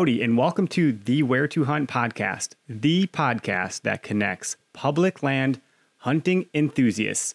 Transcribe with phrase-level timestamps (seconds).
[0.00, 5.60] Howdy, and welcome to the Where to Hunt podcast, the podcast that connects public land
[5.98, 7.34] hunting enthusiasts.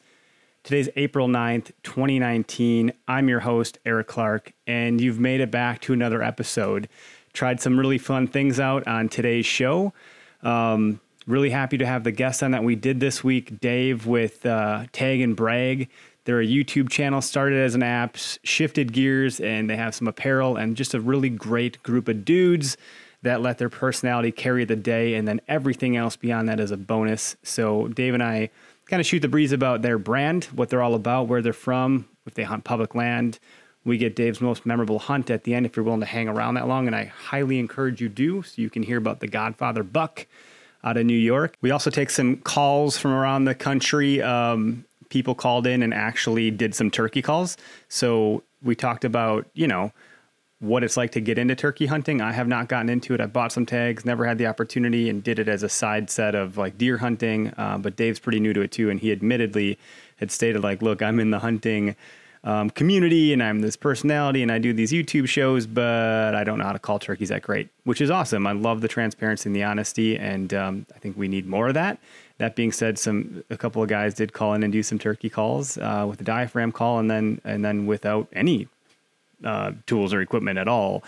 [0.63, 2.91] Today's April 9th, 2019.
[3.07, 6.89] I'm your host, Eric Clark, and you've made it back to another episode.
[7.33, 9.93] Tried some really fun things out on today's show.
[10.41, 14.43] Um, really happy to have the guest on that we did this week, Dave with
[14.43, 15.87] uh, Tag and Brag.
[16.25, 20.57] They're a YouTube channel, started as an app, shifted gears, and they have some apparel
[20.57, 22.77] and just a really great group of dudes
[23.21, 26.77] that let their personality carry the day, and then everything else beyond that is a
[26.77, 27.35] bonus.
[27.43, 28.49] So Dave and I
[28.87, 32.07] kind of shoot the breeze about their brand, what they're all about, where they're from,
[32.25, 33.39] if they hunt public land.
[33.83, 36.55] We get Dave's most memorable hunt at the end if you're willing to hang around
[36.55, 39.83] that long, and I highly encourage you do, so you can hear about the Godfather
[39.83, 40.25] buck
[40.83, 41.55] out of New York.
[41.61, 44.21] We also take some calls from around the country.
[44.21, 47.55] Um, people called in and actually did some turkey calls.
[47.87, 49.93] So we talked about, you know,
[50.59, 52.19] what it's like to get into turkey hunting.
[52.19, 53.21] I have not gotten into it.
[53.21, 56.35] I bought some tags, never had the opportunity, and did it as a side set
[56.35, 57.53] of like deer hunting.
[57.57, 59.79] Uh, but Dave's pretty new to it too, and he admittedly
[60.17, 61.95] had stated like, "Look, I'm in the hunting."
[62.43, 66.59] Um, community and I'm this personality and I do these YouTube shows, but I don't
[66.59, 68.45] know how to call turkeys that great, which is awesome.
[68.45, 71.73] I love the transparency and the honesty, and um, I think we need more of
[71.73, 71.97] that.
[72.37, 75.29] That being said, some a couple of guys did call in and do some turkey
[75.29, 78.67] calls uh, with a diaphragm call, and then and then without any
[79.43, 81.03] uh, tools or equipment at all.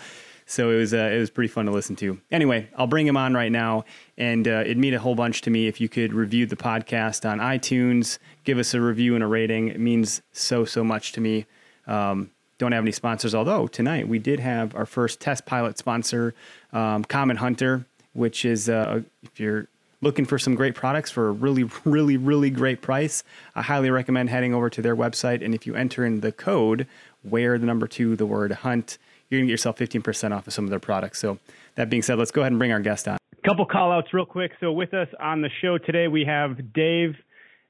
[0.46, 2.18] So it was uh, it was pretty fun to listen to.
[2.30, 3.84] Anyway, I'll bring him on right now,
[4.16, 7.28] and uh, it'd mean a whole bunch to me if you could review the podcast
[7.28, 9.68] on iTunes, give us a review and a rating.
[9.68, 11.44] It means so so much to me.
[11.86, 16.34] Um, don't have any sponsors, although tonight we did have our first test pilot sponsor,
[16.72, 17.84] um, Common Hunter,
[18.14, 19.68] which is uh, if you're
[20.00, 24.30] looking for some great products for a really, really, really great price, I highly recommend
[24.30, 25.44] heading over to their website.
[25.44, 26.86] And if you enter in the code,
[27.22, 28.98] where the number two, the word hunt,
[29.28, 31.18] you're gonna get yourself 15% off of some of their products.
[31.18, 31.38] So
[31.74, 33.18] that being said, let's go ahead and bring our guest on.
[33.44, 34.52] Couple call outs real quick.
[34.60, 37.14] So with us on the show today, we have Dave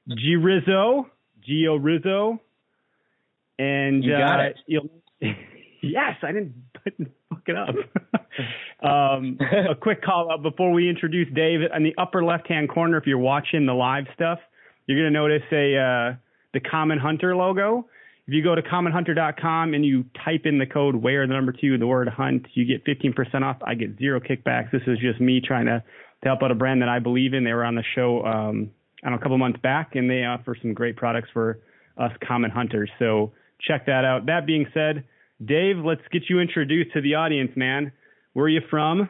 [0.09, 1.05] Giarrizzo,
[1.47, 2.39] Gio Rizzo.
[3.57, 4.55] And You got uh, it.
[4.65, 4.89] You'll,
[5.81, 7.75] yes, I didn't, I didn't fuck it up.
[8.83, 9.37] um,
[9.71, 11.61] a quick call out before we introduce Dave.
[11.75, 14.39] In the upper left hand corner, if you're watching the live stuff,
[14.87, 16.15] you're going to notice a uh,
[16.53, 17.87] the Common Hunter logo.
[18.27, 21.79] If you go to commonhunter.com and you type in the code where the number two,
[21.79, 23.57] the word hunt, you get 15% off.
[23.65, 24.71] I get zero kickbacks.
[24.71, 25.83] This is just me trying to,
[26.21, 27.43] to help out a brand that I believe in.
[27.43, 28.69] They were on the show um,
[29.03, 31.59] I don't know, a couple months back, and they offer some great products for
[31.97, 32.89] us common hunters.
[32.99, 34.25] So check that out.
[34.25, 35.05] That being said,
[35.43, 37.91] Dave, let's get you introduced to the audience, man.
[38.33, 39.09] Where are you from?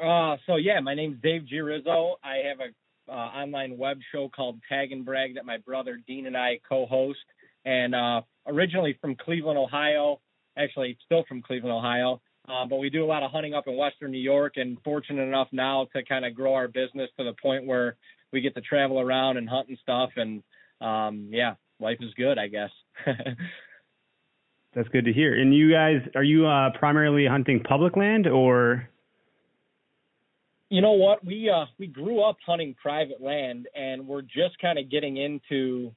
[0.00, 2.14] Uh, so yeah, my name's Dave Giarrizzo.
[2.22, 6.26] I have a uh, online web show called Tag and Brag that my brother Dean
[6.26, 7.18] and I co-host.
[7.64, 10.20] And uh, originally from Cleveland, Ohio,
[10.56, 12.20] actually still from Cleveland, Ohio.
[12.48, 15.22] Uh, but we do a lot of hunting up in Western New York, and fortunate
[15.22, 17.96] enough now to kind of grow our business to the point where
[18.32, 20.10] we get to travel around and hunt and stuff.
[20.16, 20.42] And
[20.80, 22.70] um, yeah, life is good, I guess.
[24.74, 25.40] That's good to hear.
[25.40, 28.88] And you guys, are you uh, primarily hunting public land or?
[30.74, 34.76] you know what we uh we grew up hunting private land and we're just kind
[34.76, 35.94] of getting into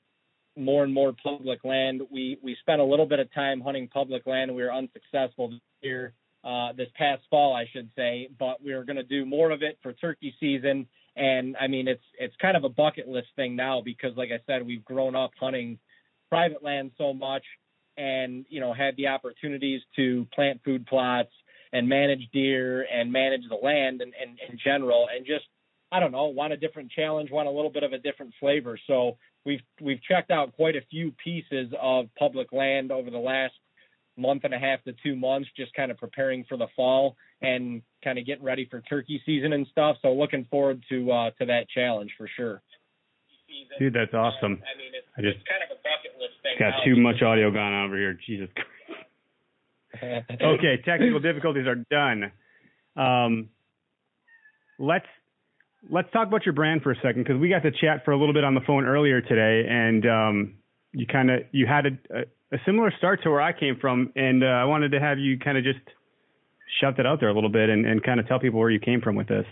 [0.56, 4.27] more and more public land we we spent a little bit of time hunting public
[4.27, 6.13] land we were unsuccessful this year
[6.44, 9.63] uh this past fall i should say but we are going to do more of
[9.63, 10.85] it for turkey season
[11.17, 14.39] and i mean it's it's kind of a bucket list thing now because like i
[14.45, 15.77] said we've grown up hunting
[16.29, 17.43] private land so much
[17.97, 21.31] and you know had the opportunities to plant food plots
[21.73, 25.45] and manage deer and manage the land and, and in general and just
[25.89, 28.77] I don't know, want a different challenge, want a little bit of a different flavor.
[28.87, 33.53] So we've we've checked out quite a few pieces of public land over the last
[34.17, 37.81] month and a half to two months, just kind of preparing for the fall and
[38.03, 39.97] kind of getting ready for turkey season and stuff.
[40.01, 42.61] So looking forward to uh, to that challenge for sure.
[43.79, 44.61] Dude, that's awesome.
[44.63, 46.55] I mean, it's, I just it's kind of a bucket list thing.
[46.59, 46.85] got now.
[46.85, 48.17] too much audio going on over here.
[48.25, 48.49] Jesus.
[50.03, 52.31] okay, technical difficulties are done.
[52.95, 53.49] Um,
[54.79, 55.05] let's
[55.89, 58.17] let's talk about your brand for a second because we got to chat for a
[58.17, 60.53] little bit on the phone earlier today, and um,
[60.91, 62.21] you kind of you had a, a,
[62.55, 65.39] a similar start to where I came from, and uh, I wanted to have you
[65.39, 65.79] kind of just
[66.79, 68.79] shout that out there a little bit and, and kind of tell people where you
[68.79, 69.45] came from with this.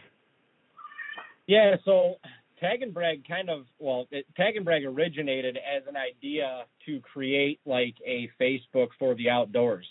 [1.48, 2.16] Yeah, so
[2.60, 7.00] Tag and Brag kind of well, it, Tag and Brag originated as an idea to
[7.02, 9.86] create like a Facebook for the outdoors.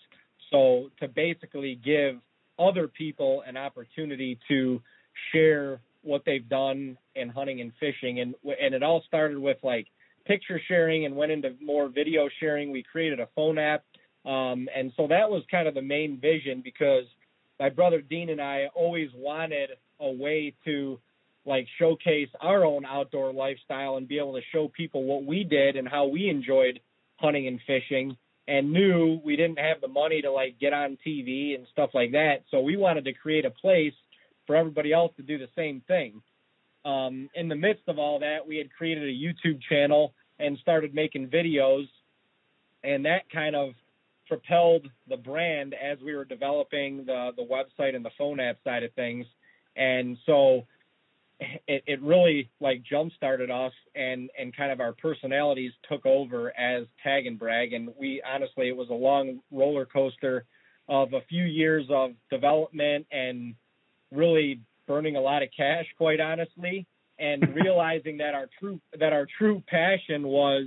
[0.51, 2.17] So to basically give
[2.59, 4.81] other people an opportunity to
[5.33, 9.87] share what they've done in hunting and fishing, and and it all started with like
[10.25, 12.71] picture sharing and went into more video sharing.
[12.71, 13.85] We created a phone app,
[14.25, 17.05] um, and so that was kind of the main vision because
[17.61, 20.99] my brother Dean and I always wanted a way to
[21.47, 25.77] like showcase our own outdoor lifestyle and be able to show people what we did
[25.77, 26.81] and how we enjoyed
[27.17, 28.17] hunting and fishing
[28.49, 32.13] and knew we didn't have the money to like get on TV and stuff like
[32.13, 32.45] that.
[32.51, 33.95] So we wanted to create a place
[34.47, 36.23] for everybody else to do the same thing.
[36.85, 40.95] Um, in the midst of all that, we had created a YouTube channel and started
[40.95, 41.89] making videos,
[42.83, 43.71] and that kind of
[44.27, 48.83] propelled the brand as we were developing the the website and the phone app side
[48.83, 49.27] of things.
[49.77, 50.67] And so
[51.41, 56.57] it, it really like jump started us and and kind of our personalities took over
[56.59, 60.45] as tag and brag and we honestly it was a long roller coaster
[60.89, 63.55] of a few years of development and
[64.13, 66.87] really burning a lot of cash quite honestly
[67.19, 70.67] and realizing that our true that our true passion was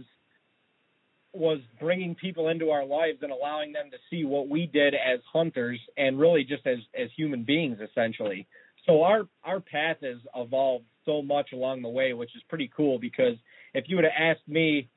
[1.33, 5.19] was bringing people into our lives and allowing them to see what we did as
[5.31, 8.47] hunters and really just as as human beings essentially
[8.88, 12.97] so our our path has evolved so much along the way, which is pretty cool
[12.97, 13.35] because
[13.74, 14.89] if you would have asked me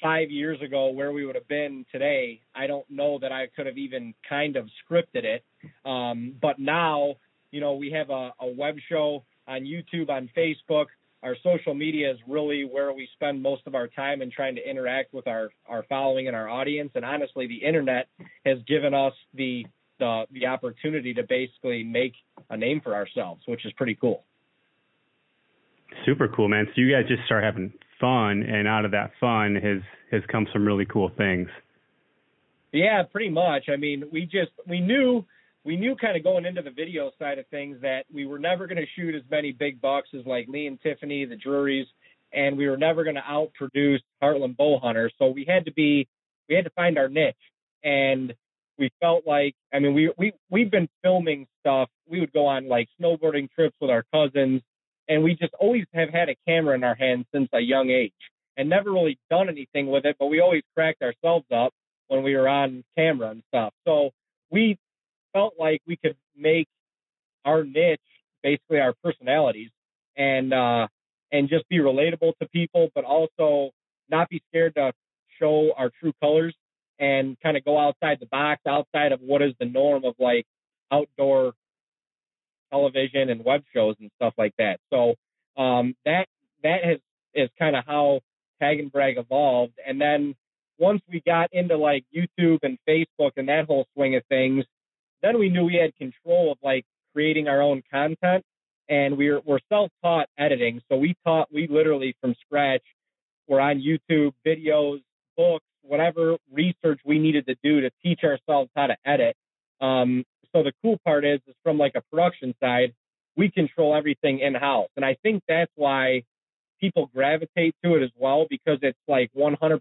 [0.00, 3.66] five years ago where we would have been today, I don't know that I could
[3.66, 5.44] have even kind of scripted it.
[5.84, 7.16] Um, but now,
[7.50, 10.86] you know, we have a, a web show on YouTube, on Facebook.
[11.22, 14.68] Our social media is really where we spend most of our time in trying to
[14.68, 16.92] interact with our, our following and our audience.
[16.94, 18.08] And honestly, the internet
[18.46, 19.66] has given us the
[19.98, 22.12] the the opportunity to basically make
[22.50, 24.22] a name for ourselves, which is pretty cool.
[26.06, 26.66] Super cool, man.
[26.66, 29.82] So you guys just start having fun, and out of that fun has
[30.12, 31.48] has come some really cool things.
[32.72, 33.64] Yeah, pretty much.
[33.72, 35.24] I mean, we just we knew
[35.68, 38.66] we knew kind of going into the video side of things that we were never
[38.66, 41.84] going to shoot as many big as like Lee and Tiffany, the Drurys,
[42.32, 45.10] and we were never going to outproduce Heartland Bowhunter.
[45.18, 46.08] So we had to be
[46.48, 47.36] we had to find our niche,
[47.84, 48.32] and
[48.78, 51.90] we felt like I mean we we we've been filming stuff.
[52.08, 54.62] We would go on like snowboarding trips with our cousins,
[55.06, 58.12] and we just always have had a camera in our hands since a young age,
[58.56, 60.16] and never really done anything with it.
[60.18, 61.74] But we always cracked ourselves up
[62.06, 63.74] when we were on camera and stuff.
[63.86, 64.12] So
[64.50, 64.78] we
[65.38, 66.68] felt like we could make
[67.44, 68.00] our niche
[68.42, 69.70] basically our personalities
[70.16, 70.86] and uh
[71.30, 73.70] and just be relatable to people but also
[74.10, 74.92] not be scared to
[75.38, 76.54] show our true colors
[76.98, 80.46] and kind of go outside the box, outside of what is the norm of like
[80.90, 81.52] outdoor
[82.70, 84.80] television and web shows and stuff like that.
[84.90, 85.14] So
[85.56, 86.26] um, that
[86.62, 86.98] that has
[87.34, 88.20] is kind of how
[88.60, 89.74] Tag and Brag evolved.
[89.86, 90.34] And then
[90.78, 94.64] once we got into like YouTube and Facebook and that whole swing of things,
[95.22, 98.44] then we knew we had control of like creating our own content.
[98.90, 102.80] And we're we're self-taught editing, so we taught we literally from scratch.
[103.46, 105.02] We're on YouTube videos,
[105.36, 109.36] books, whatever research we needed to do to teach ourselves how to edit.
[109.82, 112.94] Um, so the cool part is, is from like a production side,
[113.36, 116.22] we control everything in house, and I think that's why
[116.80, 119.80] people gravitate to it as well because it's like 100%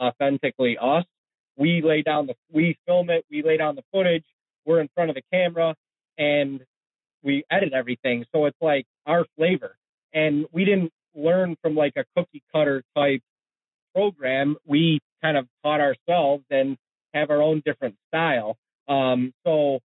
[0.00, 1.04] authentically us.
[1.56, 4.24] We lay down the, we film it, we lay down the footage,
[4.68, 5.74] we're in front of the camera,
[6.18, 6.60] and
[7.22, 8.26] we edit everything.
[8.32, 9.76] So it's like our flavor,
[10.12, 13.22] and we didn't learn from like a cookie cutter type
[13.94, 14.56] program.
[14.66, 16.76] We kind of taught ourselves and
[17.14, 18.56] have our own different style.
[18.86, 19.80] Um, so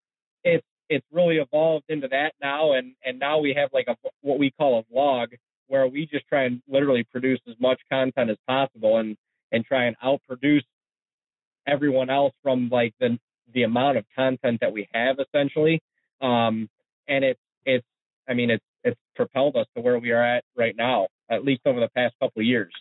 [0.43, 4.39] it's it's really evolved into that now, and and now we have like a what
[4.39, 5.29] we call a vlog
[5.69, 9.17] where we just try and literally produce as much content as possible and
[9.53, 10.65] and try and outproduce
[11.67, 13.19] everyone else from like the
[13.53, 15.83] the amount of content that we have essentially.
[16.21, 16.69] Um,
[17.09, 17.87] and it's it's
[18.29, 21.63] I mean it's it's propelled us to where we are at right now, at least
[21.67, 22.73] over the past couple of years.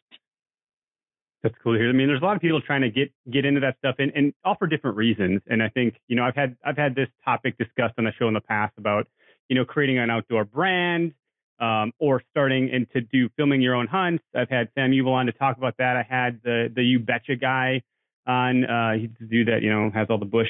[1.42, 1.90] That's cool to hear.
[1.90, 4.12] I mean, there's a lot of people trying to get get into that stuff, and,
[4.16, 5.42] and all for different reasons.
[5.48, 8.28] And I think you know, I've had I've had this topic discussed on the show
[8.28, 9.08] in the past about
[9.48, 11.14] you know creating an outdoor brand
[11.60, 14.24] um, or starting and to do filming your own hunts.
[14.36, 15.96] I've had Sam Ubel on to talk about that.
[15.96, 17.84] I had the the You Betcha guy
[18.30, 18.64] on.
[18.66, 20.48] Uh, he's the dude that you know has all the bush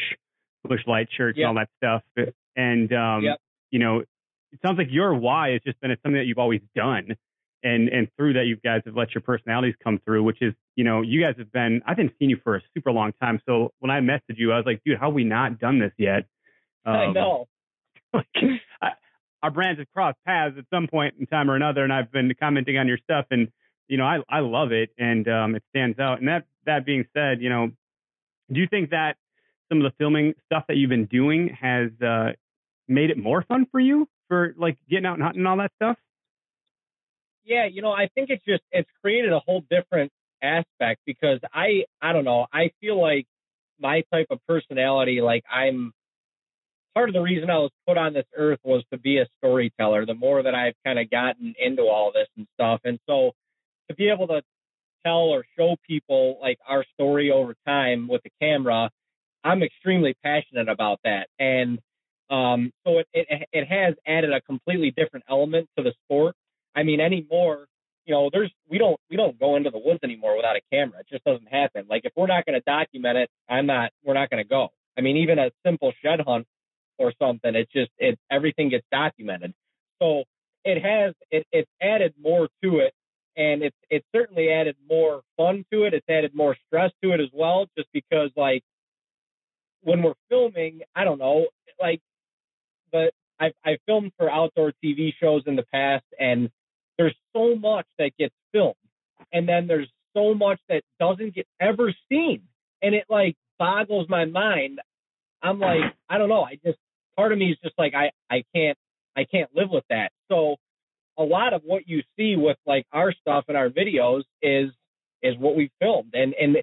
[0.63, 1.47] Busch Light shirts Yep.
[1.49, 2.27] and all that stuff.
[2.55, 3.37] And um, Yep.
[3.71, 6.61] you know, it sounds like your why has just been it's something that you've always
[6.75, 7.15] done.
[7.63, 10.83] And and through that, you guys have let your personalities come through, which is, you
[10.85, 11.81] know, you guys have been.
[11.85, 13.41] I've been seeing you for a super long time.
[13.45, 15.91] So when I messaged you, I was like, dude, how have we not done this
[15.97, 16.25] yet?
[16.85, 17.47] I Um, know.
[18.13, 18.27] like,
[18.81, 18.89] I,
[19.43, 22.33] our brands have crossed paths at some point in time or another, and I've been
[22.39, 23.49] commenting on your stuff, and
[23.89, 26.19] you know, I I love it, and um, it stands out.
[26.19, 27.71] And that that being said, you know,
[28.51, 29.15] do you think that
[29.67, 32.31] some of the filming stuff that you've been doing has uh,
[32.87, 35.71] made it more fun for you for like getting out and hunting and all that
[35.75, 35.97] stuff?
[37.43, 40.11] Yeah, you know, I think it's just it's created a whole different
[40.41, 43.25] aspect because I I don't know, I feel like
[43.79, 45.93] my type of personality, like I'm
[46.93, 50.05] part of the reason I was put on this earth was to be a storyteller.
[50.05, 53.31] The more that I've kind of gotten into all this and stuff, and so
[53.89, 54.41] to be able to
[55.05, 58.89] tell or show people like our story over time with the camera,
[59.43, 61.79] I'm extremely passionate about that, and
[62.29, 66.35] um, so it, it it has added a completely different element to the sport.
[66.75, 67.65] I mean, anymore,
[68.05, 70.99] you know, there's we don't we don't go into the woods anymore without a camera.
[70.99, 71.85] It just doesn't happen.
[71.89, 73.91] Like if we're not going to document it, I'm not.
[74.03, 74.69] We're not going to go.
[74.97, 76.45] I mean, even a simple shed hunt
[76.97, 79.53] or something, it's just it everything gets documented.
[80.01, 80.23] So
[80.65, 82.93] it has it it's added more to it,
[83.39, 85.93] and it's it's certainly added more fun to it.
[85.93, 88.63] It's added more stress to it as well, just because like
[89.81, 91.47] when we're filming, I don't know,
[91.81, 92.01] like
[92.91, 96.49] but I've I've filmed for outdoor TV shows in the past, and
[96.97, 98.75] there's so much that gets filmed,
[99.31, 102.41] and then there's so much that doesn't get ever seen,
[102.81, 104.81] and it like boggles my mind.
[105.41, 106.43] I'm like, I don't know.
[106.43, 106.77] I just
[107.15, 108.77] part of me is just like I I can't
[109.15, 110.11] I can't live with that.
[110.29, 110.57] So
[111.19, 114.71] a lot of what you see with like our stuff and our videos is
[115.21, 116.57] is what we filmed, and and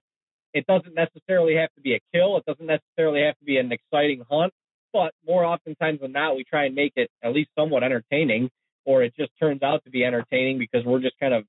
[0.54, 2.38] it doesn't necessarily have to be a kill.
[2.38, 4.52] It doesn't necessarily have to be an exciting hunt
[4.96, 8.48] but more oftentimes than not, we try and make it at least somewhat entertaining,
[8.86, 11.44] or it just turns out to be entertaining because we're just kind of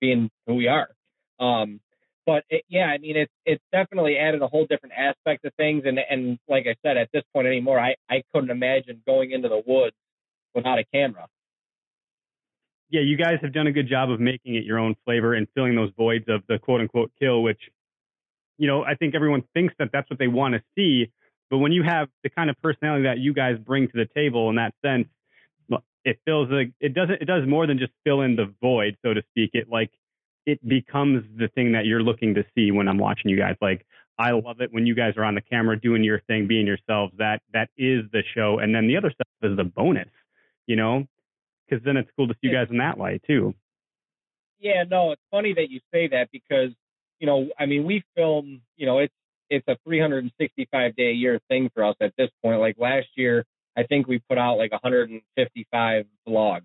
[0.00, 0.88] being who we are.
[1.40, 1.80] Um,
[2.24, 5.82] but it, yeah, I mean, it's it's definitely added a whole different aspect of things,
[5.84, 9.48] and and like I said, at this point anymore, I I couldn't imagine going into
[9.48, 9.96] the woods
[10.54, 11.26] without a camera.
[12.92, 15.48] Yeah, you guys have done a good job of making it your own flavor and
[15.54, 17.58] filling those voids of the quote unquote kill, which,
[18.58, 21.10] you know, I think everyone thinks that that's what they want to see.
[21.50, 24.50] But when you have the kind of personality that you guys bring to the table
[24.50, 25.08] in that sense,
[26.04, 27.22] it fills like it doesn't.
[27.22, 29.50] It does more than just fill in the void, so to speak.
[29.54, 29.90] It like
[30.46, 33.56] it becomes the thing that you're looking to see when I'm watching you guys.
[33.62, 33.86] Like
[34.18, 37.14] I love it when you guys are on the camera doing your thing, being yourselves.
[37.18, 40.08] That that is the show, and then the other stuff is the bonus.
[40.66, 41.06] You know,
[41.72, 43.54] because then it's cool to see you guys in that light too.
[44.60, 46.70] Yeah, no, it's funny that you say that because
[47.18, 48.62] you know, I mean, we film.
[48.76, 49.14] You know, it's
[49.48, 52.60] it's a 365 day a year thing for us at this point.
[52.60, 53.44] Like last year,
[53.76, 56.62] I think we put out like 155 vlogs.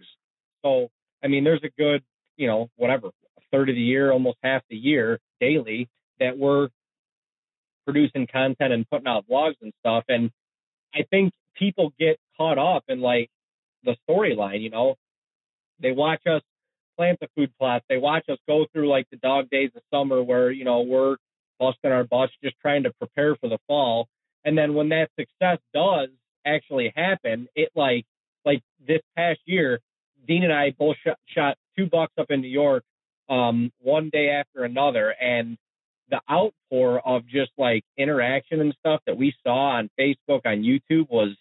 [0.64, 0.90] So,
[1.24, 2.02] I mean, there's a good,
[2.38, 5.88] you know, whatever, a third of the year, almost half the year daily
[6.20, 6.70] that we're
[7.86, 10.06] producing content and putting out vlogs and stuff.
[10.08, 10.32] And
[10.96, 13.30] I think people get caught up in like
[13.84, 14.96] the storyline, you know,
[15.80, 16.42] they watch us
[16.98, 17.86] plant the food plots.
[17.88, 21.18] They watch us go through like the dog days of summer where, you know, we're
[21.60, 24.08] busting our butts just trying to prepare for the fall.
[24.44, 26.10] And then when that success does
[26.46, 28.06] actually happen, it like
[28.46, 29.80] like this past year,
[30.28, 32.84] Dean and I both shot, shot two bucks up in New York,
[33.30, 35.58] um, one day after another, and
[36.10, 41.10] the outpour of just like interaction and stuff that we saw on Facebook, on YouTube
[41.10, 41.36] was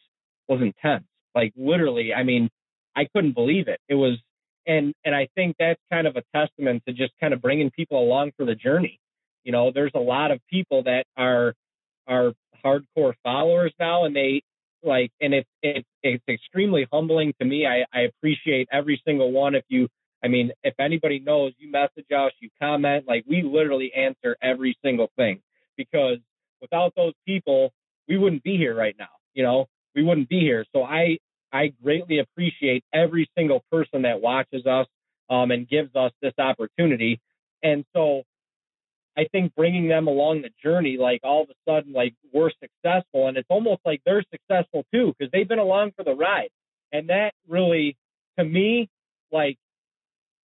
[0.49, 1.05] was intense.
[1.37, 2.51] Like literally, I mean,
[2.97, 3.79] I couldn't believe it.
[3.89, 4.19] It was,
[4.67, 8.03] and and I think that's kind of a testament to just kind of bringing people
[8.03, 8.99] along for the journey.
[9.45, 11.55] You know, there's a lot of people that are
[12.09, 12.33] are
[12.65, 14.43] hardcore followers now, and they
[14.83, 17.67] like, and it's it's it's extremely humbling to me.
[17.67, 19.55] I I appreciate every single one.
[19.55, 19.89] If you,
[20.25, 24.77] I mean, if anybody knows, you message us, you comment, like we literally answer every
[24.83, 25.43] single thing
[25.77, 26.19] because
[26.63, 27.73] without those people,
[28.09, 29.09] we wouldn't be here right now.
[29.35, 30.65] You know, we wouldn't be here.
[30.75, 31.19] So I
[31.53, 34.87] I greatly appreciate every single person that watches us
[35.31, 37.21] um, and gives us this opportunity.
[37.63, 38.23] And so
[39.17, 43.29] I think bringing them along the journey, like all of a sudden, like we're successful,
[43.29, 46.51] and it's almost like they're successful too because they've been along for the ride,
[46.93, 47.97] and that really,
[48.39, 48.89] to me,
[49.33, 49.57] like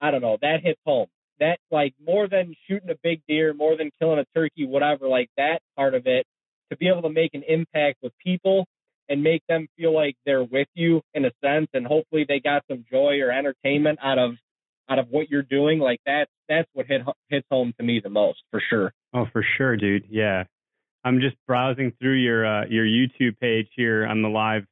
[0.00, 1.08] I don't know, that hits home.
[1.40, 5.28] that like more than shooting a big deer, more than killing a turkey, whatever, like
[5.36, 6.24] that part of it,
[6.70, 8.66] to be able to make an impact with people
[9.08, 12.62] and make them feel like they're with you in a sense, and hopefully they got
[12.70, 14.32] some joy or entertainment out of
[14.88, 15.78] out of what you're doing.
[15.78, 18.92] Like that, that's what hit hits home to me the most for sure.
[19.14, 20.06] Oh, for sure, dude.
[20.10, 20.44] Yeah,
[21.04, 24.64] I'm just browsing through your uh, your YouTube page here on the live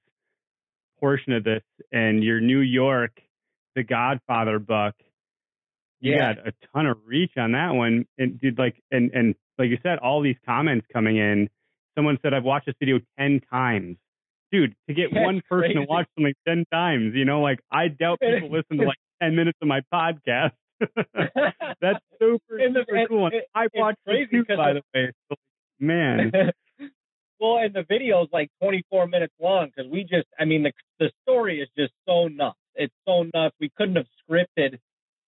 [0.98, 3.12] portion of this, and your New York,
[3.74, 4.94] The Godfather buck.
[6.00, 6.34] You Yeah.
[6.34, 9.78] got a ton of reach on that one, and dude, like, and and like you
[9.82, 11.48] said, all these comments coming in.
[11.94, 13.96] Someone said I've watched this video ten times.
[14.52, 17.88] Dude, to get That's one person to watch something ten times, you know, like I
[17.88, 20.52] doubt people listen to like ten minutes of my podcast.
[21.80, 23.26] That's super, And the- super and cool.
[23.26, 25.12] And it- I watched it crazy too, by the way.
[25.30, 25.36] So,
[25.78, 26.32] man,
[27.38, 31.10] well, and the video's like 24 minutes long because we just, I mean, the the
[31.22, 32.58] story is just so nuts.
[32.74, 33.54] It's so nuts.
[33.60, 34.78] We couldn't have scripted.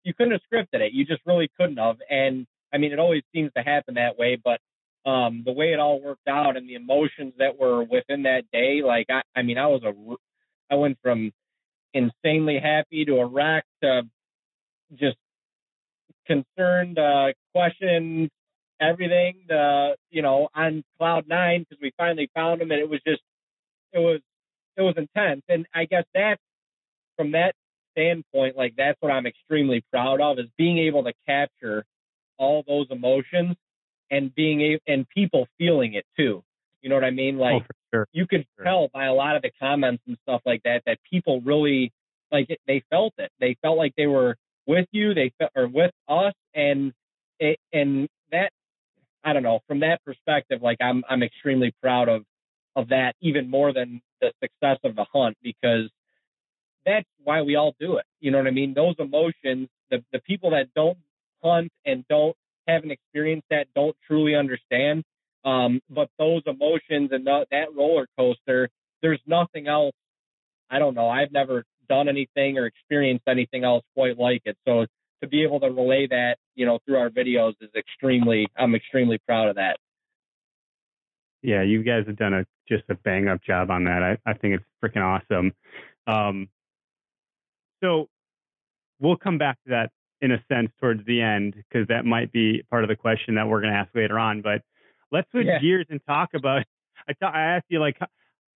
[0.03, 0.93] You couldn't have scripted it.
[0.93, 1.97] You just really couldn't have.
[2.09, 4.59] And I mean, it always seems to happen that way, but
[5.05, 8.81] um, the way it all worked out and the emotions that were within that day,
[8.83, 11.31] like I, I mean, I was a, I went from
[11.93, 14.03] insanely happy to a wreck to
[14.95, 15.17] just
[16.27, 18.29] concerned, uh, question
[18.79, 22.99] everything, uh, you know, on cloud nine because we finally found him, and it was
[23.05, 23.21] just,
[23.93, 24.21] it was,
[24.77, 26.37] it was intense, and I guess that
[27.17, 27.53] from that
[27.91, 31.85] standpoint, like that's what I'm extremely proud of is being able to capture
[32.37, 33.55] all those emotions
[34.11, 36.43] and being able and people feeling it too.
[36.81, 37.37] You know what I mean?
[37.37, 38.07] Oh, like oh, sure.
[38.13, 38.65] you could Sure.
[38.65, 41.93] tell by a lot of the comments and stuff like that that people really
[42.31, 43.31] like it, they felt it.
[43.39, 44.37] They felt like they were
[44.67, 45.13] with you.
[45.15, 46.93] They felt or with us, and
[47.39, 48.51] it, and that
[49.23, 50.61] I don't know from that perspective.
[50.61, 52.23] Like I'm I'm extremely proud of
[52.75, 55.89] of that even more than the success of the hunt because
[56.85, 58.05] that's why we all do it.
[58.21, 58.73] You know what I mean?
[58.73, 60.97] Those emotions, the the people that don't
[61.43, 62.35] hunt and don't
[62.67, 65.03] haven't experienced that don't truly understand.
[65.43, 68.69] Um, but those emotions and the, that roller coaster,
[69.01, 69.93] there's nothing else.
[70.69, 71.09] I don't know.
[71.09, 74.57] I've never done anything or experienced anything else quite like it.
[74.67, 74.85] So
[75.21, 78.47] to be able to relay that, you know, through our videos is extremely.
[78.57, 79.77] I'm extremely proud of that.
[81.41, 84.03] Yeah, you guys have done a just a bang up job on that.
[84.03, 85.53] I, I think it's freaking awesome.
[86.07, 86.49] Um,
[87.83, 88.07] so
[88.99, 92.63] we'll come back to that in a sense towards the end because that might be
[92.69, 94.41] part of the question that we're going to ask later on.
[94.41, 94.61] But
[95.11, 95.59] let's switch Yeah.
[95.59, 96.63] gears and talk about.
[97.07, 97.97] I thought I asked you like,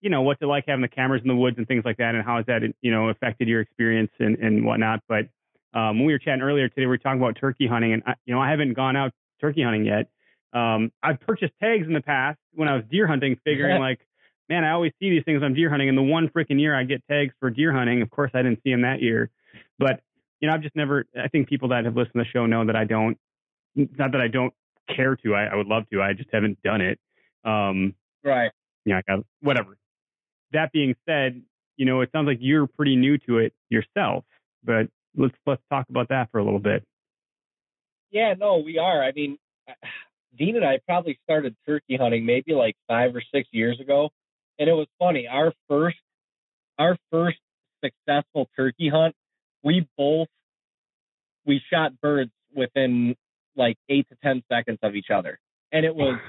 [0.01, 2.13] you know, what's it like having the cameras in the woods and things like that,
[2.13, 5.01] and how has that you know affected your experience and, and whatnot.
[5.07, 5.29] But
[5.73, 8.13] um, when we were chatting earlier today, we were talking about turkey hunting, and I,
[8.25, 10.09] you know, I haven't gone out turkey hunting yet.
[10.53, 13.99] Um, I've purchased tags in the past when I was deer hunting, figuring like,
[14.47, 16.83] man, I always see these things on deer hunting, and the one freaking year I
[16.83, 19.31] get tags for deer hunting, of course I didn't see them that year,
[19.79, 20.01] but
[20.39, 21.05] you know, I've just never.
[21.21, 23.17] I think people that have listened to the show know that I don't.
[23.75, 24.53] Not that I don't
[24.95, 25.33] care to.
[25.35, 26.01] I, I would love to.
[26.01, 26.99] I just haven't done it.
[27.43, 27.93] Um,
[28.23, 28.51] Right.
[28.85, 29.77] yeah, I got whatever.
[30.53, 31.41] That being said,
[31.77, 34.23] you know, it sounds like you're pretty new to it yourself,
[34.63, 36.83] but let's let's talk about that for a little bit.
[38.11, 39.03] Yeah, no, we are.
[39.03, 39.37] I mean,
[40.37, 44.09] Dean and I probably started turkey hunting maybe like five or six years ago,
[44.59, 45.27] and it was funny.
[45.27, 45.97] Our first,
[46.77, 47.37] our first
[47.83, 49.15] successful turkey hunt,
[49.65, 50.27] we both
[51.45, 53.15] we shot birds within
[53.57, 55.39] like eight to ten seconds of each other,
[55.73, 56.19] and it was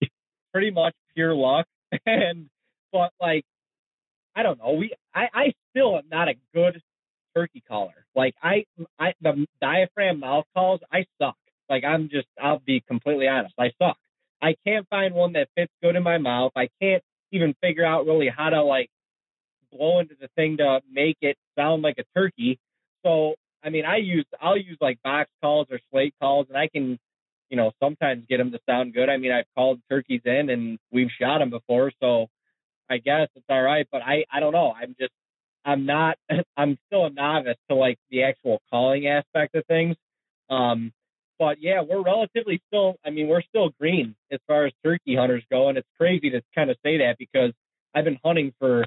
[0.52, 1.66] pretty much pure luck.
[2.06, 2.48] And
[2.92, 3.44] but like,
[4.34, 4.72] I don't know.
[4.72, 6.80] We I I still am not a good
[7.34, 8.06] turkey caller.
[8.14, 8.64] Like I
[8.98, 11.36] I the diaphragm mouth calls, I suck.
[11.68, 13.54] Like I'm just I'll be completely honest.
[13.58, 13.96] I suck.
[14.42, 16.52] I can't find one that fits good in my mouth.
[16.56, 18.90] I can't even figure out really how to like
[19.72, 22.58] blow into the thing to make it sound like a turkey.
[23.06, 26.68] So I mean, I use I'll use like box calls or slate calls, and I
[26.68, 26.98] can,
[27.50, 29.08] you know, sometimes get them to sound good.
[29.08, 32.26] I mean, I've called turkeys in and we've shot them before, so
[32.90, 33.86] I guess it's all right.
[33.90, 34.72] But I I don't know.
[34.72, 35.12] I'm just
[35.64, 36.16] I'm not
[36.56, 39.96] I'm still a novice to like the actual calling aspect of things.
[40.50, 40.92] Um,
[41.38, 42.96] but yeah, we're relatively still.
[43.04, 46.42] I mean, we're still green as far as turkey hunters go, and it's crazy to
[46.54, 47.52] kind of say that because
[47.94, 48.86] I've been hunting for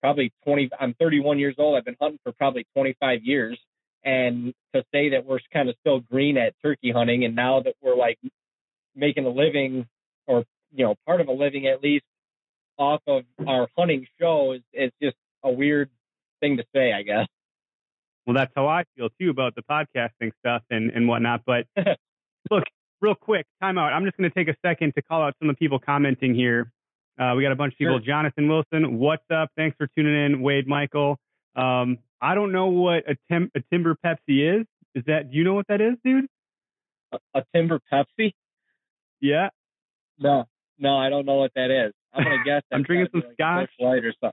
[0.00, 0.70] probably 20.
[0.78, 1.76] I'm 31 years old.
[1.76, 3.58] I've been hunting for probably 25 years,
[4.04, 7.74] and to say that we're kind of still green at turkey hunting, and now that
[7.82, 8.18] we're like
[8.94, 9.86] making a living,
[10.26, 12.04] or you know, part of a living at least
[12.78, 15.90] off of our hunting show is is just a weird
[16.40, 17.26] thing to say, I guess.
[18.26, 21.42] Well, that's how I feel too about the podcasting stuff and, and whatnot.
[21.46, 21.66] But
[22.50, 22.64] look,
[23.00, 23.92] real quick, time out.
[23.92, 26.34] I'm just going to take a second to call out some of the people commenting
[26.34, 26.70] here.
[27.20, 27.98] Uh, we got a bunch of people.
[27.98, 28.06] Sure.
[28.06, 29.50] Jonathan Wilson, what's up?
[29.56, 30.40] Thanks for tuning in.
[30.40, 31.18] Wade Michael.
[31.54, 34.66] Um, I don't know what a, tim- a timber Pepsi is.
[34.94, 36.26] Is that, do you know what that is, dude?
[37.12, 38.32] a, a Timber Pepsi?
[39.20, 39.48] Yeah.
[40.18, 40.46] No,
[40.78, 41.92] no, I don't know what that is.
[42.12, 42.62] I'm gonna guess.
[42.72, 43.70] I'm drinking some like scotch.
[43.78, 44.32] Light or something.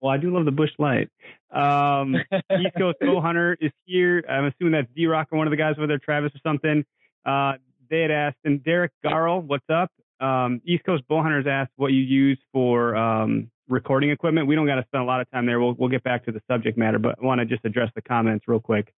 [0.00, 1.08] Well, I do love the Busch Light.
[1.50, 2.16] Um,
[2.60, 4.24] East Coast Bow Hunter is here.
[4.28, 6.84] I'm assuming that's D Rock or one of the guys over there, Travis or something.
[7.24, 7.54] Uh,
[7.88, 9.90] they had asked, and Derek Garl, what's up?
[10.20, 14.46] Um, East Coast Bow Hunters asked what you use for um, recording equipment.
[14.46, 15.60] We don't got to spend a lot of time there.
[15.60, 18.02] We'll we'll get back to the subject matter, but I want to just address the
[18.02, 18.92] comments real quick.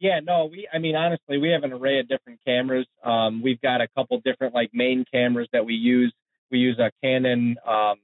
[0.00, 0.68] Yeah, no, we.
[0.72, 2.86] I mean, honestly, we have an array of different cameras.
[3.04, 6.12] Um, we've got a couple different like main cameras that we use.
[6.50, 7.96] We use a Canon um,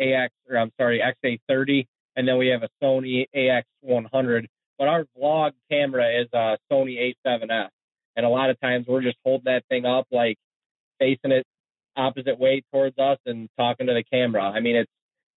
[0.00, 4.46] AX, or I'm sorry, XA30, and then we have a Sony AX100.
[4.78, 7.68] But our vlog camera is a Sony A7S,
[8.16, 10.36] and a lot of times we're just holding that thing up, like
[10.98, 11.46] facing it
[11.96, 14.42] opposite way towards us and talking to the camera.
[14.42, 14.90] I mean, it's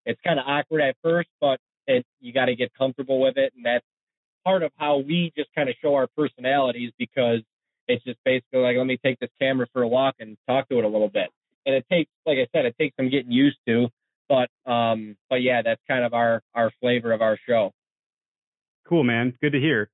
[0.05, 3.53] it's kind of awkward at first, but it you got to get comfortable with it,
[3.55, 3.85] and that's
[4.43, 7.41] part of how we just kind of show our personalities because
[7.87, 10.77] it's just basically like let me take this camera for a walk and talk to
[10.77, 11.29] it a little bit.
[11.65, 13.87] And it takes, like I said, it takes some getting used to.
[14.27, 17.71] But um, but yeah, that's kind of our our flavor of our show.
[18.87, 19.33] Cool, man.
[19.41, 19.89] Good to hear.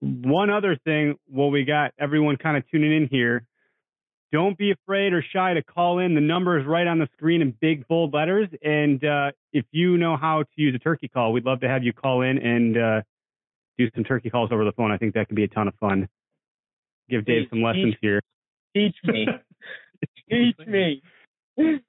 [0.00, 3.46] One other thing, while we got everyone kind of tuning in here,
[4.36, 6.14] don't be afraid or shy to call in.
[6.14, 8.48] The number is right on the screen in big bold letters.
[8.62, 11.82] And uh, if you know how to use a turkey call, we'd love to have
[11.82, 13.00] you call in and uh,
[13.78, 14.90] do some turkey calls over the phone.
[14.92, 16.06] I think that could be a ton of fun.
[17.08, 18.20] Give Dave Teach- some lessons teach- here.
[18.76, 19.26] Teach me,
[20.30, 21.02] teach me.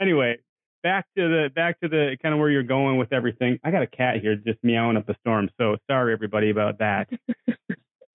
[0.00, 0.38] Anyway,
[0.82, 3.60] back to the back to the kind of where you're going with everything.
[3.62, 7.08] I got a cat here just meowing up a storm, so sorry everybody about that.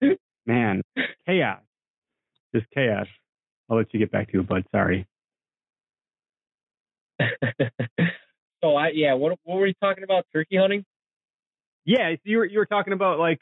[0.45, 0.81] Man,
[1.25, 1.61] chaos,
[2.53, 3.07] just chaos.
[3.69, 4.63] I'll let you get back to it, bud.
[4.71, 5.07] Sorry.
[8.63, 10.25] so I yeah, what what were we talking about?
[10.33, 10.85] Turkey hunting?
[11.85, 13.41] Yeah, so you were you were talking about like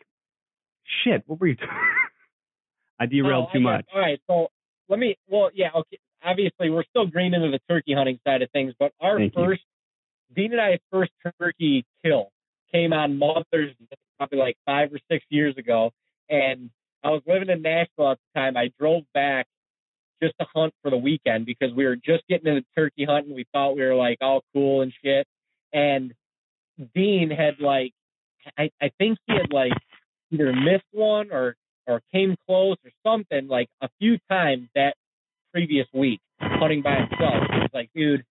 [1.04, 1.24] shit.
[1.28, 1.58] What were you?
[3.00, 3.86] I derailed Oh, too I much.
[3.94, 4.48] All right, so
[4.90, 5.16] let me.
[5.30, 6.00] Well, yeah, okay.
[6.24, 9.46] Obviously, we're still green into the turkey hunting side of things, but our Thank you.
[9.46, 9.62] first
[10.36, 12.32] Dean and I's first turkey kill
[12.72, 15.92] came on Mother's Day, probably like five or six years ago,
[16.30, 16.70] and
[17.04, 18.58] I was living in Nashville at the time.
[18.58, 19.48] I drove back
[20.22, 23.36] just to hunt for the weekend because we were just getting into turkey hunting.
[23.36, 25.28] We thought we were like all cool and shit,
[25.74, 26.14] and
[26.96, 27.94] Dean had like,
[28.58, 29.74] I, I think he had like
[30.32, 31.56] either missed one or
[31.88, 34.96] or came close or something like a few times that
[35.54, 37.44] previous week hunting by himself.
[37.52, 38.24] He was like, dude,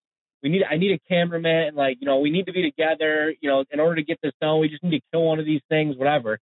[0.42, 3.34] we need I need a cameraman and like, you know, we need to be together,
[3.40, 5.46] you know, in order to get this done, we just need to kill one of
[5.46, 6.38] these things, whatever.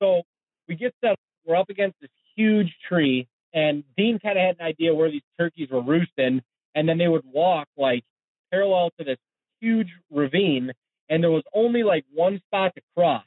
[0.00, 0.22] So
[0.68, 4.66] we get set up, we're up against this huge tree and Dean kinda had an
[4.66, 6.42] idea where these turkeys were roosting
[6.74, 8.04] and then they would walk like
[8.50, 9.18] parallel to this
[9.60, 10.72] huge ravine
[11.08, 13.24] and there was only like one spot to cross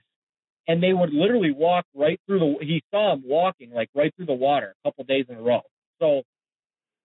[0.68, 4.26] and they would literally walk right through the he saw them walking like right through
[4.26, 5.62] the water a couple days in a row.
[6.00, 6.24] So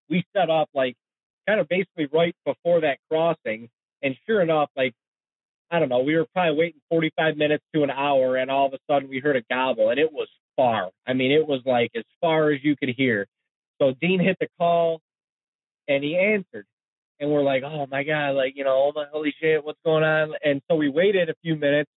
[0.09, 0.95] we set up like
[1.47, 3.69] kind of basically right before that crossing
[4.03, 4.95] and sure enough like
[5.71, 8.75] i don't know we were probably waiting 45 minutes to an hour and all of
[8.75, 10.29] a sudden we heard a gobble and it was
[10.59, 10.91] far.
[11.07, 13.27] I mean it was like as far as you could hear.
[13.81, 15.01] So dean hit the call
[15.87, 16.67] and he answered.
[17.21, 20.05] And we're like oh my god like you know oh my holy shit what's going
[20.05, 20.35] on?
[20.45, 21.91] And so we waited a few minutes.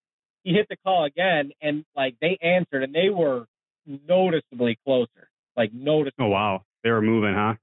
[0.43, 3.45] He hit the call again and like they answered and they were
[3.85, 7.55] noticeably closer like noticeably Oh wow, they were moving, huh?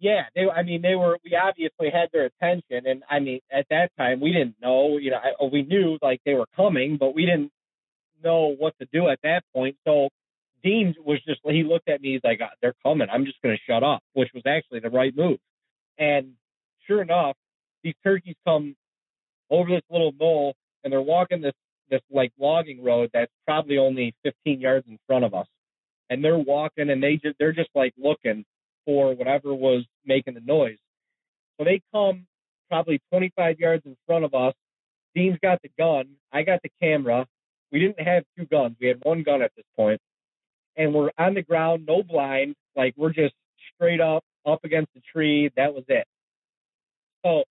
[0.00, 3.66] Yeah they i mean they were we obviously had their attention and i mean at
[3.70, 7.14] that time we didn't know you know I, we knew like they were coming but
[7.14, 7.50] we didn't
[8.22, 9.76] know what to do at that point.
[9.86, 10.08] So
[10.62, 13.56] dean was just he looked at me he's like "Ah, they're coming i'm just going
[13.56, 15.38] to shut up which was actually the right move.
[15.98, 16.32] And
[16.86, 17.36] sure enough
[17.84, 18.76] these turkeys come
[19.50, 21.54] over this little knoll and they're walking this
[21.90, 25.46] this like logging road that's probably only 15 yards in front of us.
[26.10, 28.44] And they're walking and they just they're just like looking
[28.88, 30.78] for whatever was making the noise.
[31.58, 32.26] So they come
[32.70, 34.54] probably 25 yards in front of us.
[35.14, 36.06] Dean's got the gun.
[36.32, 37.26] I got the camera.
[37.70, 38.76] We didn't have two guns.
[38.80, 40.00] We had one gun at this point.
[40.74, 42.54] And we're on the ground, no blind.
[42.74, 43.34] Like we're just
[43.74, 45.50] straight up, up against the tree.
[45.54, 46.06] That was it.
[47.26, 47.42] So